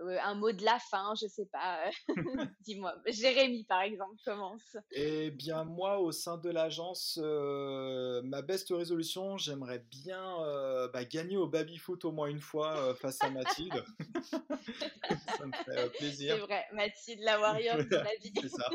euh, 0.05 0.19
un 0.23 0.35
mot 0.35 0.53
de 0.53 0.65
la 0.65 0.79
fin, 0.91 1.15
je 1.21 1.27
sais 1.27 1.49
pas. 1.53 1.91
Dis-moi, 2.61 2.95
Jérémy 3.07 3.65
par 3.65 3.83
exemple 3.83 4.15
commence. 4.25 4.77
Eh 4.93 5.31
bien 5.31 5.65
moi, 5.65 5.99
au 5.99 6.13
sein 6.13 6.39
de 6.39 6.51
l'agence, 6.51 7.19
ma 7.19 8.43
best 8.43 8.69
résolution, 8.71 9.37
j'aimerais 9.37 9.85
bien 9.91 10.39
bah, 10.93 11.05
gagner 11.05 11.37
au 11.37 11.47
baby 11.47 11.77
foot 11.77 12.05
au 12.05 12.13
moins 12.13 12.29
une 12.29 12.41
fois 12.41 12.95
face 12.97 13.23
à 13.23 13.31
Mathilde. 13.31 13.85
ça 15.39 15.47
me 15.47 15.53
fait 15.65 15.91
plaisir. 15.99 16.37
C'est 16.37 16.41
vrai, 16.41 16.65
Mathilde 16.73 17.21
la 17.23 17.41
warrior 17.41 17.77
de 17.79 17.97
la 17.97 18.15
vie. 18.21 18.33
C'est 18.41 18.49
ça. 18.49 18.71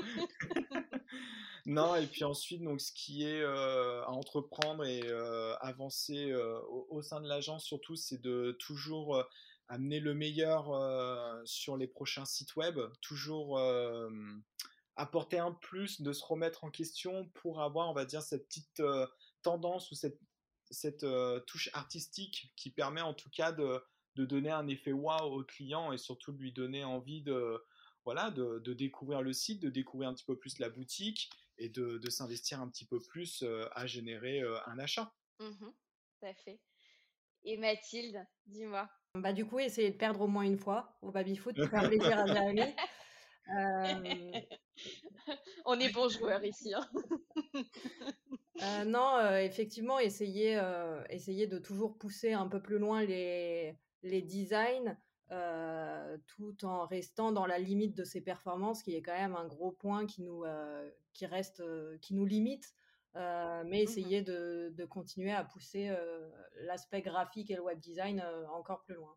Non, 1.69 1.93
et 1.93 2.07
puis 2.07 2.23
ensuite, 2.23 2.63
donc, 2.63 2.81
ce 2.81 2.91
qui 2.91 3.23
est 3.27 3.43
à 3.43 4.09
entreprendre 4.09 4.83
et 4.85 5.03
avancer 5.61 6.33
au, 6.89 6.99
sein 7.03 7.21
de 7.21 7.27
l'agence, 7.27 7.63
surtout, 7.63 7.95
c'est 7.95 8.19
de 8.19 8.57
toujours 8.59 9.23
amener 9.67 9.99
le 9.99 10.15
meilleur 10.15 10.65
sur 11.45 11.77
les 11.77 11.85
prochains 11.85 12.25
sites 12.25 12.55
web, 12.55 12.79
toujours 13.01 13.61
apporter 14.95 15.37
un 15.37 15.51
plus, 15.51 16.01
de 16.01 16.11
se 16.11 16.25
remettre 16.25 16.63
en 16.63 16.71
question 16.71 17.29
pour 17.35 17.61
avoir, 17.61 17.87
on 17.87 17.93
va 17.93 18.05
dire, 18.05 18.23
cette 18.23 18.47
petite 18.47 18.81
tendance 19.43 19.91
ou 19.91 19.95
cette, 19.95 20.19
cette 20.71 21.05
touche 21.45 21.69
artistique 21.73 22.51
qui 22.55 22.71
permet 22.71 23.01
en 23.01 23.13
tout 23.13 23.29
cas 23.29 23.51
de, 23.51 23.79
de 24.15 24.25
donner 24.25 24.49
un 24.49 24.67
effet 24.67 24.91
wow 24.91 25.21
au 25.21 25.43
client 25.43 25.91
et 25.91 25.99
surtout 25.99 26.31
de 26.31 26.39
lui 26.39 26.51
donner 26.51 26.83
envie 26.83 27.21
de, 27.21 27.63
voilà, 28.05 28.31
de, 28.31 28.73
découvrir 28.73 29.21
le 29.21 29.33
site, 29.33 29.61
de 29.61 29.69
découvrir 29.69 30.09
un 30.09 30.15
petit 30.15 30.25
peu 30.25 30.35
plus 30.35 30.57
la 30.57 30.69
boutique 30.69 31.29
et 31.59 31.69
de, 31.69 32.09
s'investir 32.09 32.61
un 32.61 32.67
petit 32.69 32.85
peu 32.85 32.99
plus 32.99 33.43
à 33.73 33.85
générer 33.85 34.41
un 34.65 34.79
achat. 34.79 35.13
Mmh 35.39 35.67
tout 36.19 36.25
à 36.25 36.33
fait. 36.33 36.59
Et 37.43 37.55
Mathilde, 37.55 38.25
dis-moi. 38.45 38.89
Bah 39.15 39.31
du 39.31 39.45
coup, 39.45 39.59
essayer 39.59 39.91
de 39.91 39.97
perdre 39.97 40.21
au 40.21 40.27
moins 40.27 40.43
une 40.43 40.57
fois 40.57 40.97
au 41.01 41.11
baby-foot 41.11 41.55
pour 41.55 41.69
faire 41.69 41.87
plaisir 41.87 42.19
à 42.19 42.25
Jérémy. 42.25 42.61
On 45.65 45.79
est 45.79 45.93
bons 45.93 46.09
joueurs 46.09 46.43
ici. 46.43 46.73
Hein. 46.73 46.85
non, 48.85 49.37
effectivement, 49.37 49.99
essayer, 49.99 50.61
essayer 51.09 51.47
de 51.47 51.57
toujours 51.57 51.97
pousser 51.97 52.33
un 52.33 52.47
peu 52.47 52.61
plus 52.61 52.77
loin 52.79 53.03
les, 53.03 53.79
les 54.03 54.21
designs 54.21 54.97
euh, 55.31 55.78
tout 56.27 56.65
en 56.65 56.85
restant 56.85 57.31
dans 57.31 57.45
la 57.45 57.59
limite 57.59 57.95
de 57.95 58.03
ses 58.03 58.21
performances, 58.21 58.83
qui 58.83 58.95
est 58.95 59.01
quand 59.01 59.17
même 59.17 59.35
un 59.35 59.47
gros 59.47 59.71
point 59.71 60.05
qui 60.05 60.21
nous, 60.21 60.43
euh, 60.43 60.89
qui 61.13 61.25
reste, 61.25 61.59
euh, 61.61 61.97
qui 61.99 62.13
nous 62.13 62.25
limite. 62.25 62.73
mais 63.15 63.63
mmh 63.63 63.73
essayer 63.73 64.21
de, 64.21 64.71
de, 64.75 64.85
continuer 64.85 65.31
à 65.31 65.43
pousser 65.43 65.93
l'aspect 66.55 67.01
graphique 67.01 67.49
et 67.51 67.55
le 67.55 67.63
web 67.63 67.79
design 67.79 68.23
encore 68.53 68.81
plus 68.83 68.95
loin. 68.95 69.15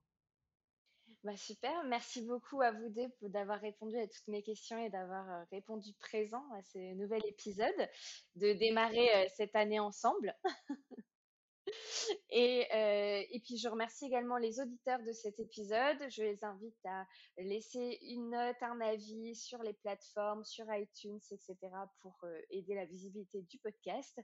Bah 1.24 1.36
super, 1.36 1.84
merci 1.84 2.22
beaucoup 2.22 2.62
à 2.62 2.72
vous 2.72 2.88
deux 2.88 3.08
d'avoir 3.28 3.60
répondu 3.60 3.96
à 3.96 4.08
toutes 4.08 4.26
mes 4.26 4.42
questions 4.42 4.78
et 4.78 4.90
d'avoir 4.90 5.46
répondu 5.52 5.92
présent 6.00 6.44
à 6.54 6.62
ce 6.62 6.94
nouvel 6.94 7.22
épisode, 7.26 7.88
de 8.34 8.52
démarrer 8.54 9.28
cette 9.36 9.54
année 9.54 9.78
ensemble. 9.78 10.34
Et, 12.34 12.66
euh, 12.74 13.22
et, 13.30 13.40
puis, 13.40 13.58
je 13.58 13.68
remercie 13.68 14.06
également 14.06 14.38
les 14.38 14.58
auditeurs 14.58 15.02
de 15.02 15.12
cet 15.12 15.38
épisode. 15.38 15.98
Je 16.08 16.22
les 16.22 16.42
invite 16.42 16.86
à 16.86 17.06
laisser 17.36 17.98
une 18.08 18.30
note, 18.30 18.56
un 18.62 18.80
avis 18.80 19.34
sur 19.34 19.62
les 19.62 19.74
plateformes, 19.74 20.42
sur 20.42 20.64
iTunes, 20.74 21.20
etc., 21.30 21.56
pour 22.00 22.16
euh, 22.24 22.40
aider 22.48 22.74
la 22.74 22.86
visibilité 22.86 23.42
du 23.42 23.58
podcast. 23.58 24.18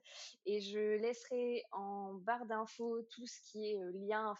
Et 0.46 0.62
je 0.62 0.96
laisserai 0.96 1.64
en 1.72 2.14
barre 2.14 2.46
d'infos 2.46 3.02
tout 3.10 3.26
ce 3.26 3.42
qui 3.42 3.72
est 3.72 3.78
euh, 3.78 3.92
lien 3.92 4.34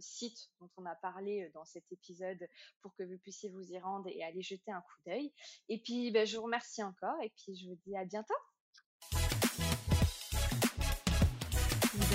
site 0.00 0.50
dont 0.60 0.68
on 0.76 0.84
a 0.84 0.94
parlé 0.96 1.50
dans 1.54 1.64
cet 1.64 1.90
épisode 1.90 2.46
pour 2.82 2.94
que 2.94 3.04
vous 3.04 3.16
puissiez 3.16 3.48
vous 3.48 3.72
y 3.72 3.78
rendre 3.78 4.08
et 4.08 4.22
aller 4.22 4.42
jeter 4.42 4.70
un 4.70 4.82
coup 4.82 5.00
d'œil. 5.06 5.32
Et 5.70 5.80
puis, 5.80 6.10
ben, 6.10 6.26
je 6.26 6.36
vous 6.36 6.42
remercie 6.42 6.82
encore 6.82 7.20
et 7.22 7.30
puis 7.30 7.56
je 7.56 7.70
vous 7.70 7.78
dis 7.86 7.96
à 7.96 8.04
bientôt. 8.04 8.34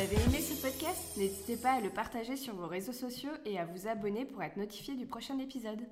Avez 0.03 0.21
aimé 0.25 0.41
ce 0.41 0.61
podcast 0.61 1.15
N'hésitez 1.15 1.55
pas 1.55 1.73
à 1.73 1.79
le 1.79 1.89
partager 1.89 2.35
sur 2.35 2.53
vos 2.55 2.67
réseaux 2.67 2.91
sociaux 2.91 3.31
et 3.45 3.57
à 3.57 3.63
vous 3.63 3.87
abonner 3.87 4.25
pour 4.25 4.43
être 4.43 4.57
notifié 4.57 4.95
du 4.95 5.05
prochain 5.05 5.39
épisode. 5.39 5.87